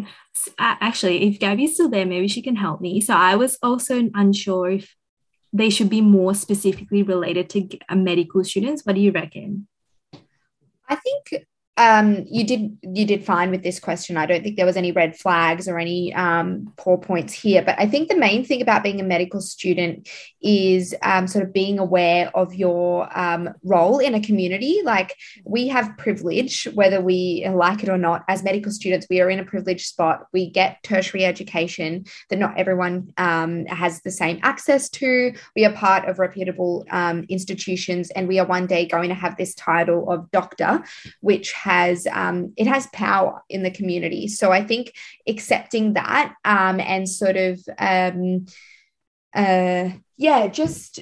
Actually, 0.58 1.28
if 1.28 1.40
Gabby's 1.40 1.74
still 1.74 1.88
there, 1.88 2.06
maybe 2.06 2.28
she 2.28 2.42
can 2.42 2.56
help 2.56 2.80
me. 2.80 3.00
So 3.00 3.14
I 3.14 3.34
was 3.34 3.58
also 3.62 4.08
unsure 4.14 4.70
if 4.70 4.94
they 5.52 5.70
should 5.70 5.90
be 5.90 6.00
more 6.00 6.34
specifically 6.34 7.02
related 7.02 7.50
to 7.50 7.68
medical 7.94 8.44
students. 8.44 8.84
What 8.84 8.94
do 8.94 9.00
you 9.00 9.12
reckon? 9.12 9.66
I 10.88 10.96
think 10.96 11.44
um, 11.78 12.24
you 12.28 12.44
did 12.44 12.76
you 12.82 13.06
did 13.06 13.24
fine 13.24 13.50
with 13.52 13.62
this 13.62 13.78
question. 13.78 14.16
I 14.16 14.26
don't 14.26 14.42
think 14.42 14.56
there 14.56 14.66
was 14.66 14.76
any 14.76 14.90
red 14.90 15.16
flags 15.16 15.68
or 15.68 15.78
any 15.78 16.12
um, 16.12 16.72
poor 16.76 16.98
points 16.98 17.32
here. 17.32 17.62
But 17.62 17.76
I 17.78 17.86
think 17.86 18.08
the 18.08 18.16
main 18.16 18.44
thing 18.44 18.60
about 18.60 18.82
being 18.82 19.00
a 19.00 19.04
medical 19.04 19.40
student 19.40 20.08
is 20.42 20.92
um, 21.02 21.28
sort 21.28 21.44
of 21.44 21.52
being 21.52 21.78
aware 21.78 22.36
of 22.36 22.52
your 22.52 23.08
um, 23.16 23.50
role 23.62 24.00
in 24.00 24.14
a 24.14 24.20
community. 24.20 24.80
Like 24.82 25.14
we 25.44 25.68
have 25.68 25.96
privilege, 25.98 26.66
whether 26.74 27.00
we 27.00 27.46
like 27.48 27.84
it 27.84 27.88
or 27.88 27.98
not. 27.98 28.24
As 28.26 28.42
medical 28.42 28.72
students, 28.72 29.06
we 29.08 29.20
are 29.20 29.30
in 29.30 29.38
a 29.38 29.44
privileged 29.44 29.86
spot. 29.86 30.26
We 30.32 30.50
get 30.50 30.82
tertiary 30.82 31.24
education 31.24 32.06
that 32.28 32.40
not 32.40 32.58
everyone 32.58 33.12
um, 33.18 33.66
has 33.66 34.02
the 34.02 34.10
same 34.10 34.40
access 34.42 34.88
to. 34.90 35.32
We 35.54 35.64
are 35.64 35.72
part 35.72 36.08
of 36.08 36.18
reputable 36.18 36.86
um, 36.90 37.24
institutions, 37.28 38.10
and 38.10 38.26
we 38.26 38.40
are 38.40 38.46
one 38.46 38.66
day 38.66 38.84
going 38.84 39.10
to 39.10 39.14
have 39.14 39.36
this 39.36 39.54
title 39.54 40.10
of 40.10 40.28
doctor, 40.32 40.82
which 41.20 41.52
has 41.68 42.06
um, 42.06 42.52
it 42.56 42.66
has 42.66 42.86
power 42.88 43.42
in 43.48 43.62
the 43.62 43.70
community. 43.70 44.28
So 44.28 44.50
I 44.52 44.64
think 44.64 44.92
accepting 45.26 45.94
that 45.94 46.34
um, 46.44 46.80
and 46.80 47.08
sort 47.08 47.36
of 47.36 47.60
um, 47.78 48.46
uh, 49.34 49.90
yeah, 50.16 50.46
just 50.48 51.00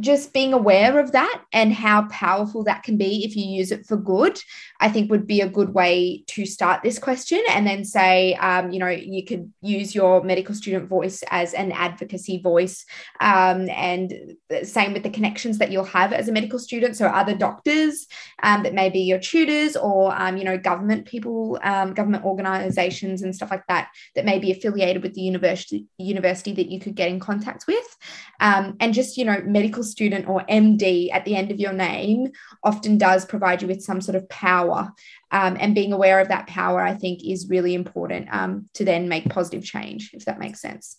just 0.00 0.32
being 0.32 0.52
aware 0.52 0.98
of 0.98 1.12
that 1.12 1.42
and 1.52 1.72
how 1.72 2.06
powerful 2.08 2.64
that 2.64 2.82
can 2.82 2.96
be 2.96 3.24
if 3.24 3.34
you 3.34 3.44
use 3.46 3.72
it 3.72 3.86
for 3.86 3.96
good, 3.96 4.38
I 4.78 4.90
think 4.90 5.10
would 5.10 5.26
be 5.26 5.40
a 5.40 5.48
good 5.48 5.72
way 5.72 6.24
to 6.28 6.44
start 6.44 6.82
this 6.82 6.98
question. 6.98 7.42
And 7.48 7.66
then 7.66 7.84
say, 7.84 8.34
um, 8.34 8.70
you 8.70 8.78
know, 8.78 8.88
you 8.88 9.24
could 9.24 9.52
use 9.62 9.94
your 9.94 10.22
medical 10.22 10.54
student 10.54 10.88
voice 10.88 11.22
as 11.30 11.54
an 11.54 11.72
advocacy 11.72 12.38
voice. 12.42 12.84
Um, 13.20 13.70
and 13.70 14.36
same 14.62 14.92
with 14.92 15.02
the 15.02 15.10
connections 15.10 15.58
that 15.58 15.72
you'll 15.72 15.84
have 15.84 16.12
as 16.12 16.28
a 16.28 16.32
medical 16.32 16.58
student. 16.58 16.96
So 16.96 17.06
other 17.06 17.34
doctors 17.34 18.06
um, 18.42 18.62
that 18.64 18.74
may 18.74 18.90
be 18.90 19.00
your 19.00 19.18
tutors 19.18 19.76
or, 19.76 20.14
um, 20.20 20.36
you 20.36 20.44
know, 20.44 20.58
government 20.58 21.06
people, 21.06 21.58
um, 21.62 21.94
government 21.94 22.24
organizations 22.24 23.22
and 23.22 23.34
stuff 23.34 23.50
like 23.50 23.66
that, 23.68 23.88
that 24.14 24.26
may 24.26 24.38
be 24.38 24.50
affiliated 24.50 25.02
with 25.02 25.14
the 25.14 25.22
university, 25.22 25.86
university 25.96 26.52
that 26.52 26.70
you 26.70 26.80
could 26.80 26.94
get 26.94 27.08
in 27.08 27.18
contact 27.18 27.64
with. 27.66 27.96
Um, 28.40 28.76
and 28.80 28.92
just, 28.92 29.16
you 29.16 29.24
know, 29.24 29.40
medical 29.44 29.85
student 29.86 30.28
or 30.28 30.44
MD 30.48 31.10
at 31.12 31.24
the 31.24 31.36
end 31.36 31.50
of 31.50 31.58
your 31.58 31.72
name 31.72 32.32
often 32.62 32.98
does 32.98 33.24
provide 33.24 33.62
you 33.62 33.68
with 33.68 33.82
some 33.82 34.00
sort 34.00 34.16
of 34.16 34.28
power. 34.28 34.92
Um, 35.30 35.56
and 35.58 35.74
being 35.74 35.92
aware 35.92 36.20
of 36.20 36.28
that 36.28 36.46
power, 36.46 36.80
I 36.80 36.94
think, 36.94 37.24
is 37.24 37.48
really 37.48 37.74
important 37.74 38.28
um, 38.30 38.68
to 38.74 38.84
then 38.84 39.08
make 39.08 39.28
positive 39.28 39.64
change, 39.64 40.10
if 40.12 40.24
that 40.24 40.38
makes 40.38 40.60
sense. 40.60 40.98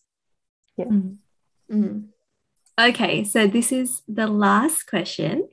Yeah. 0.77 0.85
Mm-hmm. 0.85 1.99
Okay, 2.79 3.23
so 3.23 3.47
this 3.47 3.71
is 3.71 4.03
the 4.07 4.27
last 4.27 4.83
question. 4.83 5.47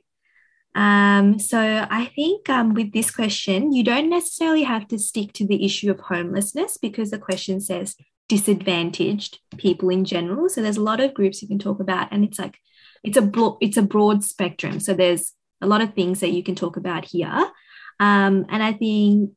Um, 0.75 1.39
so 1.39 1.87
I 1.89 2.11
think 2.15 2.49
um, 2.49 2.73
with 2.73 2.91
this 2.91 3.09
question, 3.09 3.71
you 3.71 3.83
don't 3.83 4.09
necessarily 4.09 4.63
have 4.63 4.87
to 4.89 4.99
stick 4.99 5.31
to 5.33 5.47
the 5.47 5.65
issue 5.65 5.89
of 5.89 6.01
homelessness 6.01 6.77
because 6.77 7.11
the 7.11 7.17
question 7.17 7.61
says 7.61 7.95
disadvantaged 8.27 9.39
people 9.57 9.89
in 9.89 10.03
general. 10.03 10.49
So 10.49 10.61
there's 10.61 10.77
a 10.77 10.83
lot 10.83 10.99
of 10.99 11.13
groups 11.13 11.41
you 11.41 11.47
can 11.47 11.59
talk 11.59 11.79
about, 11.79 12.09
and 12.11 12.23
it's 12.25 12.37
like 12.37 12.59
it's 13.03 13.17
a 13.17 13.31
it's 13.61 13.77
a 13.77 13.81
broad 13.81 14.23
spectrum. 14.23 14.79
So 14.79 14.93
there's 14.93 15.33
a 15.61 15.67
lot 15.67 15.81
of 15.81 15.93
things 15.93 16.19
that 16.19 16.31
you 16.31 16.43
can 16.43 16.55
talk 16.55 16.77
about 16.77 17.05
here. 17.05 17.51
Um, 17.99 18.45
and 18.49 18.61
I 18.61 18.73
think 18.73 19.31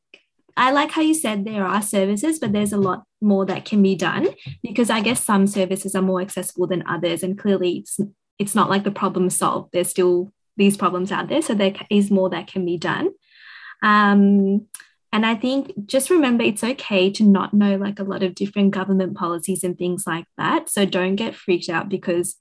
I 0.57 0.71
like 0.71 0.91
how 0.91 1.01
you 1.01 1.13
said 1.13 1.45
there 1.45 1.65
are 1.65 1.81
services, 1.81 2.37
but 2.39 2.51
there's 2.51 2.73
a 2.73 2.77
lot 2.77 3.03
more 3.21 3.45
that 3.45 3.63
can 3.63 3.81
be 3.81 3.95
done 3.95 4.27
because 4.61 4.89
I 4.89 4.99
guess 4.99 5.23
some 5.23 5.47
services 5.47 5.95
are 5.95 6.01
more 6.01 6.21
accessible 6.21 6.67
than 6.67 6.85
others. 6.85 7.23
And 7.23 7.37
clearly, 7.37 7.77
it's, 7.77 7.99
it's 8.37 8.55
not 8.55 8.69
like 8.69 8.83
the 8.83 8.91
problem 8.91 9.29
solved. 9.29 9.69
There's 9.71 9.89
still 9.89 10.33
these 10.57 10.75
problems 10.75 11.13
out 11.13 11.29
there. 11.29 11.41
So 11.41 11.53
there 11.53 11.73
is 11.89 12.11
more 12.11 12.29
that 12.31 12.47
can 12.47 12.65
be 12.65 12.77
done. 12.77 13.11
Um, 13.81 14.67
and 15.11 15.25
I 15.25 15.35
think 15.35 15.71
just 15.85 16.09
remember 16.09 16.43
it's 16.43 16.63
okay 16.63 17.09
to 17.11 17.23
not 17.23 17.53
know 17.53 17.77
like 17.77 17.99
a 17.99 18.03
lot 18.03 18.21
of 18.21 18.35
different 18.35 18.71
government 18.71 19.15
policies 19.15 19.63
and 19.63 19.77
things 19.77 20.03
like 20.05 20.25
that. 20.37 20.69
So 20.69 20.85
don't 20.85 21.15
get 21.15 21.35
freaked 21.35 21.69
out 21.69 21.87
because 21.87 22.35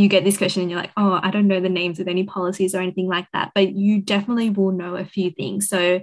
you 0.00 0.08
get 0.08 0.24
this 0.24 0.38
question 0.38 0.62
and 0.62 0.70
you're 0.70 0.80
like, 0.80 0.92
oh, 0.96 1.20
I 1.22 1.30
don't 1.30 1.46
know 1.46 1.60
the 1.60 1.68
names 1.68 2.00
of 2.00 2.08
any 2.08 2.24
policies 2.24 2.74
or 2.74 2.80
anything 2.80 3.06
like 3.06 3.26
that, 3.32 3.52
but 3.54 3.72
you 3.74 4.00
definitely 4.00 4.50
will 4.50 4.72
know 4.72 4.96
a 4.96 5.04
few 5.04 5.30
things. 5.30 5.68
So 5.68 6.00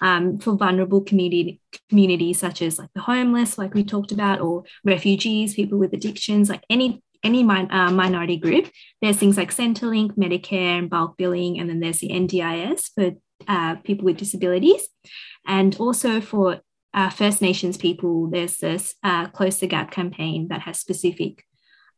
um, 0.00 0.38
for 0.38 0.56
vulnerable 0.56 1.02
community 1.02 1.60
communities 1.88 2.38
such 2.38 2.62
as 2.62 2.78
like 2.78 2.90
the 2.94 3.02
homeless, 3.02 3.58
like 3.58 3.74
we 3.74 3.84
talked 3.84 4.12
about, 4.12 4.40
or 4.40 4.64
refugees, 4.84 5.54
people 5.54 5.78
with 5.78 5.92
addictions, 5.92 6.48
like 6.48 6.64
any 6.70 7.02
any 7.22 7.42
min- 7.42 7.70
uh, 7.70 7.90
minority 7.90 8.38
group, 8.38 8.70
there's 9.02 9.18
things 9.18 9.36
like 9.36 9.54
Centrelink, 9.54 10.12
Medicare, 10.12 10.78
and 10.78 10.88
bulk 10.88 11.18
billing, 11.18 11.58
and 11.58 11.68
then 11.68 11.80
there's 11.80 11.98
the 11.98 12.08
NDIS 12.08 12.92
for 12.94 13.10
uh, 13.46 13.74
people 13.76 14.06
with 14.06 14.16
disabilities, 14.16 14.88
and 15.46 15.76
also 15.78 16.22
for 16.22 16.60
uh, 16.94 17.10
First 17.10 17.42
Nations 17.42 17.76
people, 17.76 18.28
there's 18.28 18.56
this 18.56 18.94
uh, 19.02 19.28
Close 19.28 19.58
the 19.58 19.66
Gap 19.66 19.90
campaign 19.90 20.48
that 20.48 20.62
has 20.62 20.78
specific 20.78 21.44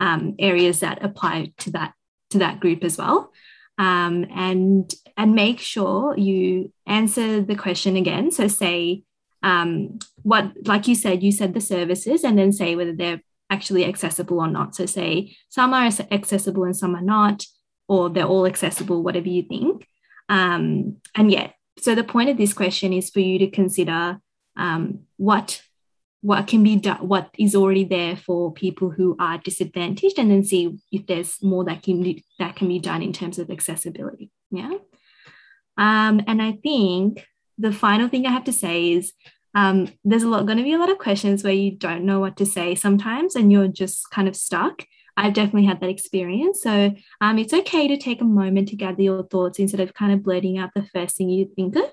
um, 0.02 0.34
areas 0.40 0.80
that 0.80 1.02
apply 1.02 1.52
to 1.58 1.70
that 1.70 1.92
to 2.30 2.38
that 2.38 2.58
group 2.60 2.82
as 2.84 2.98
well. 2.98 3.32
Um, 3.78 4.26
and 4.34 4.92
and 5.16 5.34
make 5.34 5.60
sure 5.60 6.16
you 6.18 6.72
answer 6.86 7.40
the 7.40 7.54
question 7.54 7.96
again. 7.96 8.30
So 8.30 8.48
say 8.48 9.04
um, 9.42 9.98
what, 10.22 10.52
like 10.66 10.88
you 10.88 10.94
said, 10.94 11.22
you 11.22 11.32
said 11.32 11.54
the 11.54 11.60
services, 11.60 12.24
and 12.24 12.36
then 12.36 12.52
say 12.52 12.74
whether 12.74 12.94
they're 12.94 13.22
actually 13.48 13.84
accessible 13.84 14.40
or 14.40 14.48
not. 14.48 14.74
So 14.74 14.86
say 14.86 15.36
some 15.48 15.72
are 15.72 15.90
accessible 16.10 16.64
and 16.64 16.76
some 16.76 16.96
are 16.96 17.08
not, 17.16 17.44
or 17.86 18.10
they're 18.10 18.32
all 18.34 18.46
accessible, 18.46 19.02
whatever 19.02 19.28
you 19.28 19.42
think. 19.42 19.86
Um, 20.28 20.96
and 21.14 21.30
yeah, 21.30 21.50
so 21.78 21.94
the 21.94 22.04
point 22.04 22.30
of 22.30 22.36
this 22.36 22.54
question 22.54 22.92
is 22.92 23.10
for 23.10 23.20
you 23.20 23.38
to 23.40 23.50
consider 23.50 24.18
um, 24.56 25.00
what 25.16 25.62
what 26.22 26.46
can 26.46 26.62
be 26.62 26.76
done, 26.76 27.06
what 27.06 27.28
is 27.36 27.54
already 27.54 27.84
there 27.84 28.16
for 28.16 28.52
people 28.52 28.90
who 28.90 29.16
are 29.18 29.38
disadvantaged, 29.38 30.18
and 30.18 30.30
then 30.30 30.44
see 30.44 30.78
if 30.90 31.06
there's 31.06 31.42
more 31.42 31.64
that 31.64 31.82
can 31.82 32.02
be, 32.02 32.24
that 32.38 32.56
can 32.56 32.68
be 32.68 32.78
done 32.78 33.02
in 33.02 33.12
terms 33.12 33.38
of 33.38 33.50
accessibility. 33.50 34.30
Yeah. 34.50 34.72
Um, 35.76 36.22
and 36.26 36.40
I 36.40 36.52
think 36.52 37.26
the 37.58 37.72
final 37.72 38.08
thing 38.08 38.26
I 38.26 38.30
have 38.30 38.44
to 38.44 38.52
say 38.52 38.92
is 38.92 39.12
um, 39.54 39.88
there's 40.04 40.22
a 40.22 40.28
lot 40.28 40.46
going 40.46 40.58
to 40.58 40.64
be 40.64 40.72
a 40.72 40.78
lot 40.78 40.90
of 40.90 40.98
questions 40.98 41.42
where 41.42 41.52
you 41.52 41.72
don't 41.72 42.04
know 42.04 42.20
what 42.20 42.36
to 42.36 42.46
say 42.46 42.74
sometimes, 42.74 43.34
and 43.34 43.50
you're 43.50 43.68
just 43.68 44.10
kind 44.10 44.28
of 44.28 44.36
stuck. 44.36 44.84
I've 45.22 45.34
definitely 45.34 45.66
had 45.66 45.80
that 45.80 45.88
experience. 45.88 46.62
So 46.62 46.92
um, 47.20 47.38
it's 47.38 47.54
okay 47.54 47.86
to 47.86 47.96
take 47.96 48.20
a 48.20 48.24
moment 48.24 48.68
to 48.68 48.76
gather 48.76 49.02
your 49.02 49.22
thoughts 49.22 49.60
instead 49.60 49.78
of 49.78 49.94
kind 49.94 50.12
of 50.12 50.24
blurting 50.24 50.58
out 50.58 50.70
the 50.74 50.84
first 50.92 51.16
thing 51.16 51.30
you 51.30 51.48
think 51.54 51.76
of 51.76 51.88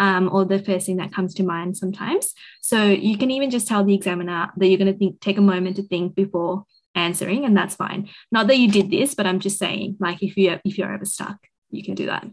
um, 0.00 0.28
or 0.32 0.44
the 0.44 0.58
first 0.58 0.86
thing 0.86 0.96
that 0.96 1.14
comes 1.14 1.32
to 1.34 1.44
mind 1.44 1.76
sometimes. 1.76 2.34
So 2.60 2.84
you 2.84 3.16
can 3.16 3.30
even 3.30 3.50
just 3.50 3.68
tell 3.68 3.84
the 3.84 3.94
examiner 3.94 4.50
that 4.56 4.66
you're 4.66 4.78
going 4.78 4.92
to 4.92 4.98
think, 4.98 5.20
take 5.20 5.38
a 5.38 5.42
moment 5.42 5.76
to 5.76 5.84
think 5.84 6.16
before 6.16 6.64
answering, 6.96 7.44
and 7.44 7.56
that's 7.56 7.76
fine. 7.76 8.10
Not 8.32 8.48
that 8.48 8.58
you 8.58 8.68
did 8.68 8.90
this, 8.90 9.14
but 9.14 9.26
I'm 9.26 9.38
just 9.38 9.58
saying, 9.58 9.98
like 10.00 10.20
if 10.20 10.36
you 10.36 10.58
if 10.64 10.76
you're 10.76 10.92
ever 10.92 11.04
stuck, 11.04 11.38
you 11.70 11.84
can 11.84 11.94
do 11.94 12.06
that. 12.06 12.26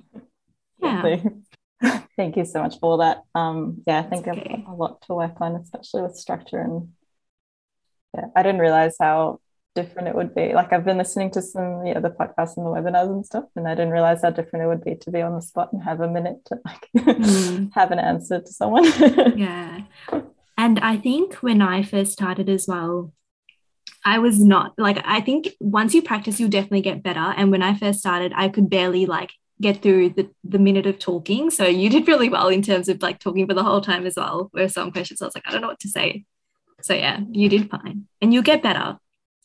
Yeah. 0.79 1.17
Thank 2.17 2.37
you 2.37 2.43
so 2.43 2.63
much 2.63 2.79
for 2.79 2.97
that. 2.97 3.21
Um, 3.35 3.83
yeah, 3.85 3.99
I 3.99 4.03
think 4.03 4.27
okay. 4.27 4.41
I've 4.41 4.65
got 4.65 4.73
a 4.73 4.75
lot 4.75 5.01
to 5.03 5.13
work 5.13 5.39
on, 5.41 5.55
especially 5.55 6.01
with 6.01 6.15
structure 6.15 6.59
and 6.59 6.89
yeah, 8.15 8.25
I 8.35 8.41
didn't 8.41 8.61
realize 8.61 8.95
how 8.99 9.39
different 9.81 10.07
it 10.07 10.15
would 10.15 10.33
be. 10.35 10.53
Like 10.53 10.73
I've 10.73 10.85
been 10.85 10.97
listening 10.97 11.31
to 11.31 11.41
some 11.41 11.85
yeah, 11.85 11.99
the 11.99 12.09
podcasts 12.09 12.57
and 12.57 12.65
the 12.65 12.71
webinars 12.71 13.09
and 13.09 13.25
stuff, 13.25 13.45
and 13.55 13.67
I 13.67 13.75
didn't 13.75 13.91
realize 13.91 14.21
how 14.21 14.31
different 14.31 14.65
it 14.65 14.67
would 14.67 14.83
be 14.83 14.95
to 14.95 15.11
be 15.11 15.21
on 15.21 15.35
the 15.35 15.41
spot 15.41 15.71
and 15.71 15.83
have 15.83 16.01
a 16.01 16.09
minute 16.09 16.39
to 16.47 16.59
like 16.65 16.87
mm. 16.97 17.71
have 17.79 17.91
an 17.91 17.99
answer 17.99 18.39
to 18.39 18.51
someone. 18.51 18.85
yeah. 19.37 19.81
And 20.57 20.79
I 20.79 20.97
think 20.97 21.35
when 21.35 21.61
I 21.61 21.83
first 21.83 22.11
started 22.11 22.49
as 22.49 22.67
well, 22.67 23.13
I 24.05 24.19
was 24.19 24.39
not 24.39 24.73
like 24.77 25.01
I 25.05 25.21
think 25.21 25.49
once 25.59 25.93
you 25.93 26.01
practice, 26.01 26.39
you'll 26.39 26.49
definitely 26.49 26.81
get 26.81 27.03
better. 27.03 27.33
And 27.37 27.51
when 27.51 27.61
I 27.61 27.73
first 27.73 27.99
started, 27.99 28.33
I 28.35 28.49
could 28.49 28.69
barely 28.69 29.05
like 29.05 29.31
get 29.61 29.81
through 29.81 30.09
the, 30.11 30.29
the 30.43 30.59
minute 30.59 30.85
of 30.85 30.99
talking. 30.99 31.49
So 31.49 31.65
you 31.65 31.89
did 31.89 32.07
really 32.07 32.29
well 32.29 32.47
in 32.47 32.61
terms 32.61 32.87
of 32.87 33.01
like 33.01 33.19
talking 33.19 33.45
for 33.45 33.53
the 33.53 33.63
whole 33.63 33.81
time 33.81 34.05
as 34.05 34.15
well. 34.15 34.49
Where 34.51 34.69
some 34.69 34.91
questions 34.91 35.21
I 35.21 35.25
was 35.25 35.35
like, 35.35 35.47
I 35.47 35.51
don't 35.51 35.61
know 35.61 35.67
what 35.67 35.81
to 35.81 35.89
say. 35.89 36.25
So 36.81 36.93
yeah, 36.93 37.19
you 37.31 37.49
did 37.49 37.69
fine. 37.69 38.07
And 38.21 38.33
you'll 38.33 38.43
get 38.43 38.63
better 38.63 38.97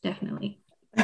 definitely. 0.05 0.61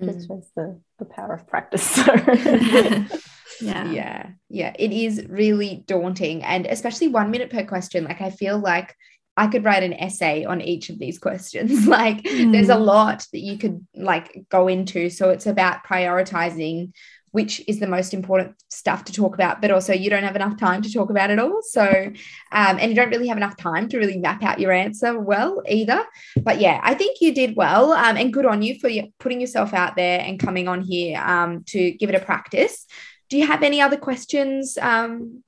It 0.00 0.24
shows 0.26 0.48
the, 0.56 0.80
the 0.98 1.04
power 1.04 1.34
of 1.34 1.46
practice. 1.46 1.98
yeah. 3.60 3.90
Yeah. 3.90 4.30
Yeah. 4.48 4.72
It 4.78 4.92
is 4.92 5.24
really 5.28 5.84
daunting. 5.86 6.42
And 6.44 6.66
especially 6.66 7.08
one 7.08 7.30
minute 7.30 7.50
per 7.50 7.64
question. 7.64 8.04
Like 8.04 8.20
I 8.20 8.30
feel 8.30 8.58
like 8.58 8.94
I 9.36 9.48
could 9.48 9.64
write 9.64 9.82
an 9.82 9.92
essay 9.92 10.44
on 10.44 10.60
each 10.60 10.88
of 10.88 10.98
these 10.98 11.18
questions. 11.18 11.86
like 11.86 12.22
mm. 12.22 12.52
there's 12.52 12.68
a 12.68 12.76
mm. 12.76 12.84
lot 12.84 13.26
that 13.32 13.40
you 13.40 13.58
could 13.58 13.86
like 13.94 14.44
go 14.50 14.68
into. 14.68 15.10
So 15.10 15.30
it's 15.30 15.46
about 15.46 15.84
prioritizing 15.84 16.92
which 17.32 17.62
is 17.68 17.78
the 17.78 17.86
most 17.86 18.14
important 18.14 18.54
stuff 18.68 19.04
to 19.04 19.12
talk 19.12 19.34
about, 19.34 19.60
but 19.60 19.70
also 19.70 19.92
you 19.92 20.10
don't 20.10 20.22
have 20.22 20.36
enough 20.36 20.58
time 20.58 20.82
to 20.82 20.92
talk 20.92 21.10
about 21.10 21.30
it 21.30 21.38
all. 21.38 21.60
So, 21.62 21.82
um, 21.84 22.78
and 22.78 22.90
you 22.90 22.94
don't 22.94 23.10
really 23.10 23.28
have 23.28 23.36
enough 23.36 23.56
time 23.56 23.88
to 23.90 23.98
really 23.98 24.18
map 24.18 24.42
out 24.42 24.60
your 24.60 24.72
answer 24.72 25.18
well 25.18 25.62
either. 25.68 26.04
But 26.42 26.60
yeah, 26.60 26.80
I 26.82 26.94
think 26.94 27.20
you 27.20 27.34
did 27.34 27.56
well, 27.56 27.92
um, 27.92 28.16
and 28.16 28.32
good 28.32 28.46
on 28.46 28.62
you 28.62 28.78
for 28.78 28.90
putting 29.18 29.40
yourself 29.40 29.74
out 29.74 29.96
there 29.96 30.20
and 30.20 30.40
coming 30.40 30.68
on 30.68 30.82
here 30.82 31.18
um, 31.18 31.64
to 31.68 31.92
give 31.92 32.08
it 32.08 32.14
a 32.14 32.20
practice. 32.20 32.86
Do 33.28 33.36
you 33.36 33.46
have 33.46 33.62
any 33.62 33.80
other 33.80 33.96
questions 33.96 34.78
um, 34.80 35.42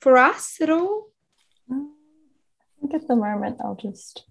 for 0.00 0.18
us 0.18 0.58
at 0.60 0.68
all? 0.68 1.08
Um, 1.70 1.94
I 2.60 2.80
think 2.80 2.94
at 2.94 3.08
the 3.08 3.16
moment 3.16 3.58
I'll 3.64 3.74
just 3.80 4.26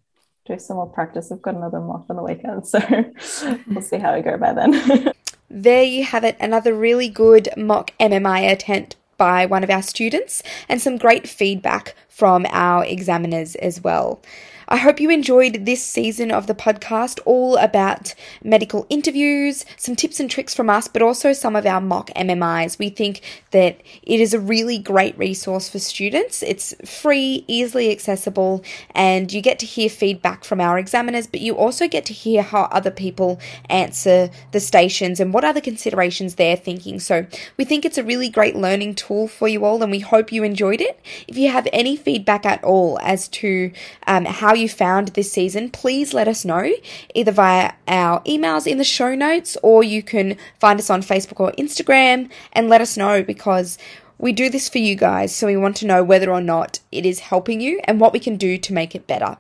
do 0.46 0.60
some 0.60 0.78
more 0.78 0.88
practice. 0.88 1.32
I've 1.32 1.42
got 1.42 1.56
another 1.56 1.80
mock 1.80 2.06
on 2.10 2.16
the 2.16 2.24
weekend, 2.24 2.68
so 3.22 3.60
we'll 3.68 3.82
see 3.82 3.98
how 3.98 4.14
I 4.14 4.22
go 4.22 4.38
by 4.38 4.54
then. 4.54 5.14
there 5.54 5.84
you 5.84 6.04
have 6.04 6.24
it, 6.24 6.38
another 6.40 6.74
really 6.74 7.10
good 7.10 7.50
mock 7.58 7.92
MMI 8.00 8.52
attempt 8.52 8.96
by 9.18 9.46
one 9.46 9.64
of 9.64 9.70
our 9.70 9.82
students 9.82 10.42
and 10.68 10.82
some 10.82 10.98
great 10.98 11.28
feedback 11.28 11.94
from 12.08 12.46
our 12.50 12.86
examiners 12.86 13.56
as 13.56 13.82
well. 13.82 14.22
I 14.72 14.78
hope 14.78 15.02
you 15.02 15.10
enjoyed 15.10 15.66
this 15.66 15.84
season 15.84 16.32
of 16.32 16.48
the 16.48 16.56
podcast, 16.56 17.20
all 17.26 17.58
about 17.58 18.16
medical 18.42 18.88
interviews, 18.90 19.66
some 19.76 19.98
tips 19.98 20.22
and 20.22 20.32
tricks 20.32 20.56
from 20.56 20.70
us, 20.70 20.88
but 20.88 21.02
also 21.02 21.34
some 21.34 21.58
of 21.58 21.66
our 21.66 21.82
mock 21.82 22.10
MMIs. 22.12 22.80
We 22.80 22.90
think 22.90 23.20
that 23.52 23.82
it 24.02 24.22
is 24.22 24.34
a 24.34 24.40
really 24.40 24.80
great 24.80 25.18
resource 25.18 25.68
for 25.68 25.78
students. 25.78 26.42
It's 26.42 26.74
free, 26.90 27.44
easily 27.50 27.92
accessible, 27.92 28.64
and 28.92 29.34
you 29.34 29.42
get 29.42 29.60
to 29.60 29.66
hear 29.66 29.90
feedback 29.90 30.46
from 30.46 30.62
our 30.62 30.80
examiners, 30.80 31.28
but 31.28 31.42
you 31.42 31.58
also 31.58 31.90
get 31.90 32.06
to 32.06 32.14
hear 32.14 32.42
how 32.42 32.70
other 32.72 32.92
people 32.92 33.42
answer 33.70 34.30
the 34.54 34.62
stations 34.62 35.20
and 35.20 35.34
what 35.34 35.44
other 35.44 35.60
considerations 35.60 36.36
they're 36.36 36.56
thinking. 36.56 37.02
So 37.02 37.26
we 37.58 37.66
think 37.66 37.84
it's 37.84 37.98
a 37.98 38.06
really 38.06 38.30
great 38.30 38.56
learning 38.56 38.96
tool 38.96 39.28
for 39.28 39.50
you 39.50 39.66
all, 39.66 39.84
and 39.84 39.92
we 39.92 40.00
hope 40.00 40.32
you 40.32 40.46
enjoyed 40.46 40.80
it. 40.80 40.98
If 41.28 41.38
you 41.38 41.50
have 41.50 41.68
any 41.74 41.98
feedback 41.98 42.46
at 42.46 42.64
all 42.64 42.98
as 43.04 43.28
to 43.28 43.74
um, 44.08 44.24
how 44.24 44.61
you 44.62 44.70
found 44.70 45.10
this 45.10 45.32
season, 45.32 45.70
please 45.70 46.14
let 46.14 46.28
us 46.28 46.46
know 46.46 46.72
either 47.14 47.32
via 47.32 47.74
our 47.88 48.22
emails 48.22 48.66
in 48.66 48.78
the 48.78 48.84
show 48.84 49.16
notes 49.16 49.58
or 49.62 49.84
you 49.84 50.02
can 50.02 50.38
find 50.60 50.80
us 50.80 50.90
on 50.90 51.02
Facebook 51.02 51.40
or 51.40 51.52
Instagram 51.54 52.30
and 52.54 52.70
let 52.70 52.82
us 52.82 52.96
know 52.96 53.24
because 53.24 53.78
we 54.18 54.32
do 54.32 54.50
this 54.50 54.70
for 54.70 54.78
you 54.78 54.96
guys, 54.96 55.36
so 55.36 55.48
we 55.48 55.58
want 55.58 55.76
to 55.78 55.88
know 55.88 56.04
whether 56.04 56.32
or 56.32 56.42
not 56.42 56.80
it 56.92 57.06
is 57.06 57.20
helping 57.20 57.60
you 57.60 57.82
and 57.86 58.00
what 58.00 58.14
we 58.14 58.20
can 58.20 58.38
do 58.38 58.58
to 58.60 58.72
make 58.72 58.94
it 58.94 59.08
better. 59.08 59.38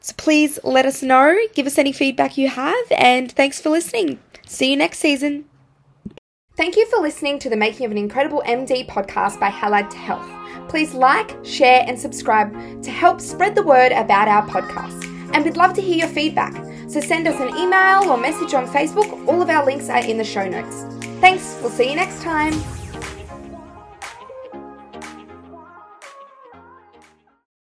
So 0.00 0.14
please 0.16 0.58
let 0.64 0.86
us 0.86 1.02
know, 1.02 1.36
give 1.54 1.66
us 1.66 1.78
any 1.78 1.92
feedback 1.92 2.38
you 2.38 2.48
have, 2.48 2.86
and 2.90 3.30
thanks 3.30 3.60
for 3.60 3.68
listening. 3.70 4.18
See 4.46 4.70
you 4.70 4.76
next 4.76 4.98
season. 4.98 5.44
Thank 6.56 6.76
you 6.76 6.86
for 6.86 7.00
listening 7.00 7.38
to 7.40 7.50
the 7.50 7.56
Making 7.56 7.86
of 7.86 7.92
an 7.92 7.98
Incredible 7.98 8.42
MD 8.46 8.86
podcast 8.88 9.40
by 9.40 9.50
Halad 9.50 9.90
to 9.90 9.96
Health. 9.96 10.43
Please 10.68 10.94
like, 10.94 11.36
share, 11.44 11.84
and 11.86 11.98
subscribe 11.98 12.82
to 12.82 12.90
help 12.90 13.20
spread 13.20 13.54
the 13.54 13.62
word 13.62 13.92
about 13.92 14.28
our 14.28 14.46
podcast. 14.48 15.04
And 15.32 15.44
we'd 15.44 15.56
love 15.56 15.74
to 15.74 15.80
hear 15.80 15.96
your 15.96 16.08
feedback. 16.08 16.54
So 16.88 17.00
send 17.00 17.26
us 17.26 17.40
an 17.40 17.56
email 17.56 18.10
or 18.10 18.16
message 18.16 18.54
on 18.54 18.66
Facebook. 18.68 19.26
All 19.26 19.42
of 19.42 19.50
our 19.50 19.64
links 19.64 19.88
are 19.88 20.04
in 20.04 20.18
the 20.18 20.24
show 20.24 20.48
notes. 20.48 20.84
Thanks. 21.20 21.58
We'll 21.60 21.70
see 21.70 21.90
you 21.90 21.96
next 21.96 22.22
time. 22.22 22.83